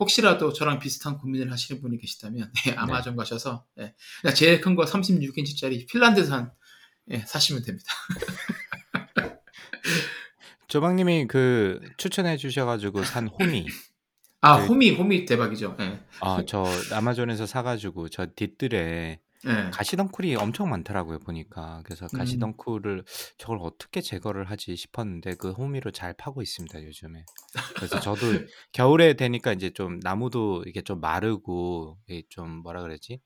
혹시라도 0.00 0.52
저랑 0.52 0.80
비슷한 0.80 1.16
고민을 1.18 1.52
하시는 1.52 1.80
분이 1.80 1.98
계시다면, 1.98 2.50
예, 2.66 2.72
아마존 2.72 3.14
가셔서, 3.16 3.64
예, 3.78 3.94
그냥 4.22 4.34
제일 4.34 4.60
큰 4.60 4.74
거 4.74 4.84
36인치짜리 4.84 5.86
핀란드산, 5.88 6.50
예, 7.10 7.18
사시면 7.20 7.62
됩니다. 7.62 7.92
조방님이 10.68 11.26
그 11.28 11.80
추천해 11.96 12.36
주셔가지고 12.36 13.04
산 13.04 13.28
호미. 13.28 13.66
아, 14.40 14.60
그- 14.60 14.66
홈이, 14.66 14.90
홈이 14.92 15.24
대박이죠. 15.24 15.76
예, 15.80 16.00
아, 16.20 16.42
저 16.46 16.64
아마존에서 16.92 17.46
사가지고 17.46 18.08
저 18.08 18.26
뒷뜰에 18.26 19.20
예. 19.46 19.70
가시덩쿨이 19.70 20.34
엄청 20.36 20.68
많더라고요 20.70 21.20
보니까 21.20 21.82
그래서 21.84 22.06
음. 22.12 22.18
가시덩쿨을 22.18 23.04
저걸 23.38 23.58
어떻게 23.60 24.00
제거를 24.00 24.50
하지 24.50 24.74
싶었는데 24.74 25.34
그 25.36 25.52
호미로 25.52 25.92
잘 25.92 26.12
파고 26.14 26.42
있습니다 26.42 26.82
요즘에 26.82 27.24
그래서 27.76 28.00
저도 28.00 28.18
겨울에 28.72 29.14
되니까 29.14 29.52
이제 29.52 29.70
좀 29.70 30.00
나무도 30.02 30.64
이게 30.66 30.82
좀 30.82 31.00
마르고 31.00 31.98
이게 32.08 32.22
좀 32.28 32.62
뭐라 32.62 32.82
그러지 32.82 33.20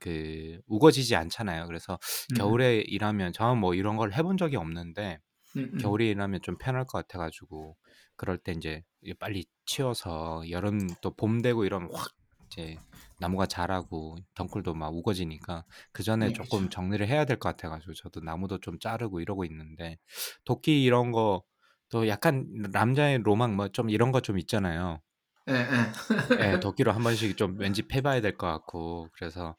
그 0.00 0.60
우거지지 0.68 1.16
않잖아요 1.16 1.66
그래서 1.66 1.98
음, 2.32 2.34
겨울에 2.36 2.78
일하면 2.86 3.32
저는 3.32 3.58
뭐 3.58 3.74
이런 3.74 3.96
걸 3.96 4.12
해본 4.14 4.36
적이 4.38 4.56
없는데 4.56 5.18
음, 5.56 5.70
음. 5.74 5.78
겨울에 5.78 6.06
일하면 6.06 6.40
좀 6.42 6.56
편할 6.58 6.84
것 6.86 6.98
같아가지고 6.98 7.76
그럴 8.16 8.38
때 8.38 8.52
이제 8.52 8.82
이게 9.02 9.14
빨리 9.18 9.44
치워서 9.66 10.48
여름 10.50 10.78
또 11.02 11.10
봄 11.14 11.40
되고 11.42 11.64
이러면 11.64 11.90
확 11.92 12.08
이제 12.50 12.80
나무가 13.18 13.46
자라고 13.46 14.16
덩쿨도 14.34 14.74
막 14.74 14.94
우거지니까 14.94 15.64
그 15.92 16.02
전에 16.02 16.30
네, 16.30 16.32
조금 16.32 16.68
그쵸. 16.68 16.68
정리를 16.68 17.06
해야 17.08 17.24
될 17.24 17.38
것 17.38 17.50
같아가지고 17.50 17.94
저도 17.94 18.20
나무도 18.20 18.60
좀 18.60 18.78
자르고 18.78 19.20
이러고 19.20 19.44
있는데 19.44 19.98
도끼 20.44 20.82
이런 20.84 21.12
거 21.12 21.42
또 21.90 22.06
약간 22.08 22.46
남자의 22.70 23.18
로망 23.22 23.56
뭐 23.56 23.68
좀 23.70 23.88
이런 23.90 24.12
거 24.12 24.20
좀 24.20 24.38
있잖아요. 24.38 25.00
예, 25.48 25.52
예. 25.52 25.92
예, 26.40 26.56
도끼로 26.60 26.92
한 26.92 27.02
번씩 27.02 27.36
좀 27.36 27.58
왠지 27.58 27.82
패봐야 27.88 28.20
될 28.20 28.36
것 28.38 28.46
같고 28.46 29.08
그래서 29.12 29.56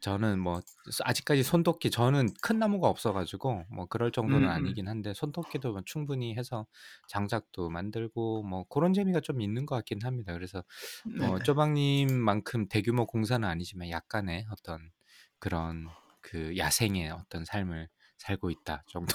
저는 0.00 0.40
뭐 0.40 0.60
아직까지 1.04 1.44
손도끼 1.44 1.90
저는 1.90 2.30
큰 2.42 2.58
나무가 2.58 2.88
없어가지고 2.88 3.64
뭐 3.70 3.86
그럴 3.86 4.10
정도는 4.10 4.48
음, 4.48 4.52
음. 4.56 4.74
아니긴 4.74 4.88
한데 4.88 5.14
손도끼도 5.14 5.72
뭐 5.72 5.82
충분히 5.86 6.34
해서 6.36 6.66
장작도 7.08 7.70
만들고 7.70 8.42
뭐 8.42 8.64
그런 8.68 8.92
재미가 8.92 9.20
좀 9.20 9.40
있는 9.40 9.66
것 9.66 9.76
같긴 9.76 10.00
합니다. 10.02 10.32
그래서 10.32 10.64
네, 11.04 11.12
뭐 11.18 11.38
네. 11.38 11.44
쪼박님만큼 11.44 12.68
대규모 12.68 13.06
공사는 13.06 13.46
아니지만 13.48 13.90
약간의 13.90 14.46
어떤 14.52 14.90
그런 15.38 15.94
그 16.22 16.56
야생의 16.56 17.10
어떤 17.10 17.44
삶을 17.44 17.88
살고 18.18 18.50
있다 18.50 18.84
정도. 18.88 19.14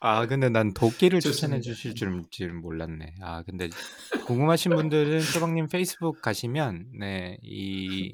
아 0.00 0.26
근데 0.26 0.48
난 0.48 0.72
도끼를 0.74 1.20
추천해. 1.20 1.60
주실 1.60 1.94
줄, 1.94 2.22
줄 2.30 2.52
몰랐네. 2.52 3.16
아 3.22 3.42
근데 3.42 3.72
궁금하신 4.22 4.74
분들은 4.74 5.30
쪼박님 5.30 5.68
페이스북 5.68 6.20
가시면 6.20 6.92
네이 6.98 8.12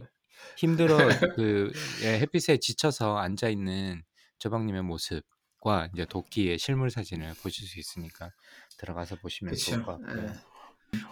힘들어 0.57 1.15
그 1.31 1.73
예, 2.03 2.19
햇빛에 2.21 2.59
지쳐서 2.59 3.17
앉아 3.17 3.49
있는 3.49 4.03
조박님의 4.39 4.83
모습과 4.83 5.89
이제 5.95 6.05
도끼의 6.07 6.59
실물 6.59 6.91
사진을 6.91 7.35
보실 7.37 7.67
수 7.67 7.79
있으니까 7.79 8.31
들어가서 8.77 9.17
보시면 9.17 9.59
좋을 9.59 9.79
그쵸. 9.79 9.83
것 9.83 9.93
같고요. 9.93 10.25
예. 10.27 10.43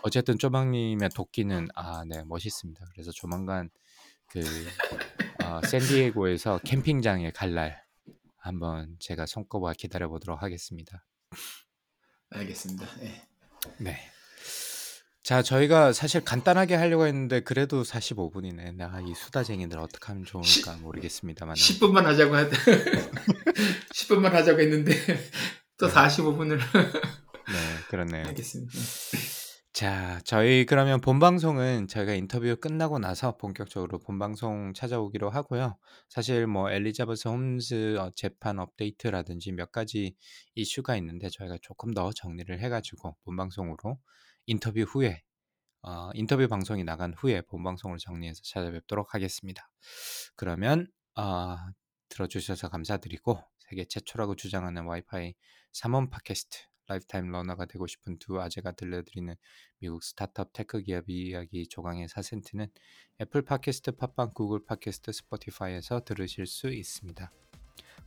어쨌든 0.03 0.39
쪼박님의 0.39 1.11
도끼는 1.15 1.69
아, 1.75 2.05
네 2.09 2.23
멋있습니다. 2.25 2.87
그래서 2.93 3.11
조만간 3.13 3.71
그 4.29 4.73
어, 5.41 5.63
샌디에고에서 5.63 6.61
캠핑장에 6.61 7.33
갈 7.33 7.55
날 7.55 7.83
한번 8.41 8.97
제가 8.99 9.27
손꼽아 9.27 9.75
기다려 9.75 10.09
보도록 10.09 10.43
하겠습니다. 10.43 11.05
알겠습니다. 12.31 12.87
예. 13.03 13.23
네. 13.79 13.99
자, 15.23 15.43
저희가 15.43 15.93
사실 15.93 16.25
간단하게 16.25 16.75
하려고 16.75 17.07
했는데 17.07 17.41
그래도 17.41 17.83
45분이네. 17.83 18.75
내가 18.75 19.01
이 19.01 19.15
수다쟁이들 19.15 19.79
어떻게 19.79 20.07
하면 20.07 20.25
좋을까 20.25 20.77
모르겠습니다만. 20.81 21.55
10분만 21.55 22.03
하자고 22.05 22.35
하 22.35 22.49
10분만 22.49 24.31
하자고 24.33 24.61
했는데 24.61 24.93
또 25.77 25.87
네. 25.89 25.93
45분을 25.93 26.59
네, 26.59 27.55
그렇네요. 27.89 28.25
하겠습니다. 28.27 28.73
자, 29.81 30.21
저희 30.27 30.67
그러면 30.67 31.01
본 31.01 31.21
방송은 31.21 31.89
저희가 31.89 32.13
인터뷰 32.13 32.55
끝나고 32.55 32.99
나서 32.99 33.39
본격적으로 33.39 33.99
본 33.99 34.19
방송 34.19 34.75
찾아오기로 34.75 35.31
하고요. 35.31 35.79
사실 36.11 36.47
뭐 36.47 36.71
엘리자베스 36.71 37.29
홈즈 37.29 37.97
어, 37.99 38.11
재판 38.15 38.59
업데이트라든지 38.59 39.53
몇 39.53 39.73
가지 39.73 40.15
이슈가 40.55 40.99
있는데 40.99 41.31
저희가 41.31 41.57
조금 41.63 41.95
더 41.95 42.13
정리를 42.13 42.61
해가지고 42.61 43.17
본 43.25 43.37
방송으로 43.39 43.99
인터뷰 44.45 44.83
후에 44.83 45.23
어, 45.81 46.11
인터뷰 46.13 46.47
방송이 46.47 46.85
나간 46.85 47.15
후에 47.15 47.41
본 47.41 47.63
방송으로 47.63 47.99
정리해서 47.99 48.43
찾아뵙도록 48.45 49.15
하겠습니다. 49.15 49.71
그러면 50.37 50.89
어, 51.17 51.57
들어주셔서 52.11 52.69
감사드리고 52.69 53.43
세계 53.57 53.87
최초라고 53.87 54.37
주장하는 54.37 54.85
와이파이 54.85 55.33
3원 55.73 56.11
팟캐스트 56.11 56.70
lifetime 56.91 57.31
learner가 57.31 57.67
되고 57.67 57.87
싶은 57.87 58.19
두 58.19 58.41
아재가 58.41 58.73
들려드리는 58.73 59.35
미국 59.79 60.03
스타트업 60.03 60.53
tech 60.53 60.83
기업 60.83 61.09
이야기 61.09 61.69
조강의 61.69 62.09
4센트는 62.09 62.69
애플 63.21 63.43
팟캐스트, 63.43 63.93
팟빵, 63.93 64.33
구글 64.35 64.65
팟캐스트, 64.65 65.13
스포티파이에서 65.13 66.05
들으실 66.05 66.47
수 66.47 66.69
있습니다. 66.69 67.33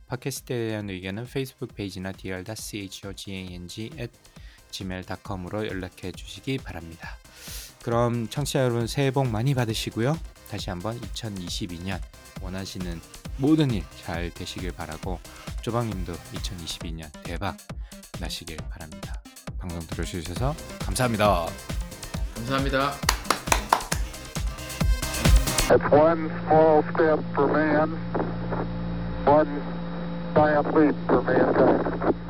팟캐스트에 0.06 0.68
대한 0.68 0.90
의견은 0.90 1.24
페이스북 1.24 1.74
페이지나 1.74 2.12
dr.chogang 2.12 3.68
gmail.com으로 4.70 5.66
연락해 5.66 6.12
주시기 6.12 6.58
바랍니다. 6.58 7.16
그럼 7.84 8.26
청취자 8.30 8.60
여러분 8.60 8.86
새해 8.86 9.10
복 9.10 9.28
많이 9.28 9.52
받으시고요. 9.54 10.18
다시 10.50 10.70
한번 10.70 10.98
2022년 11.00 12.00
원하시는 12.40 12.98
모든 13.36 13.70
일 13.70 13.84
잘 14.02 14.30
되시길 14.30 14.72
바라고 14.72 15.20
조방님도 15.60 16.14
2022년 16.14 17.10
대박 17.22 17.58
나시길 18.18 18.56
바랍니다. 18.70 19.20
방송 19.58 19.80
들어주셔서 19.80 20.54
감사합니다. 20.80 21.46
감사합니다. 22.36 22.92
It's 25.68 25.92
one 25.92 26.30
small 26.46 26.82
step 26.94 27.20
for 27.34 27.50
man, 27.52 27.90
one 29.26 29.60
giant 30.34 30.68
leap 30.74 30.96
for 31.06 31.22
mankind. 31.22 32.23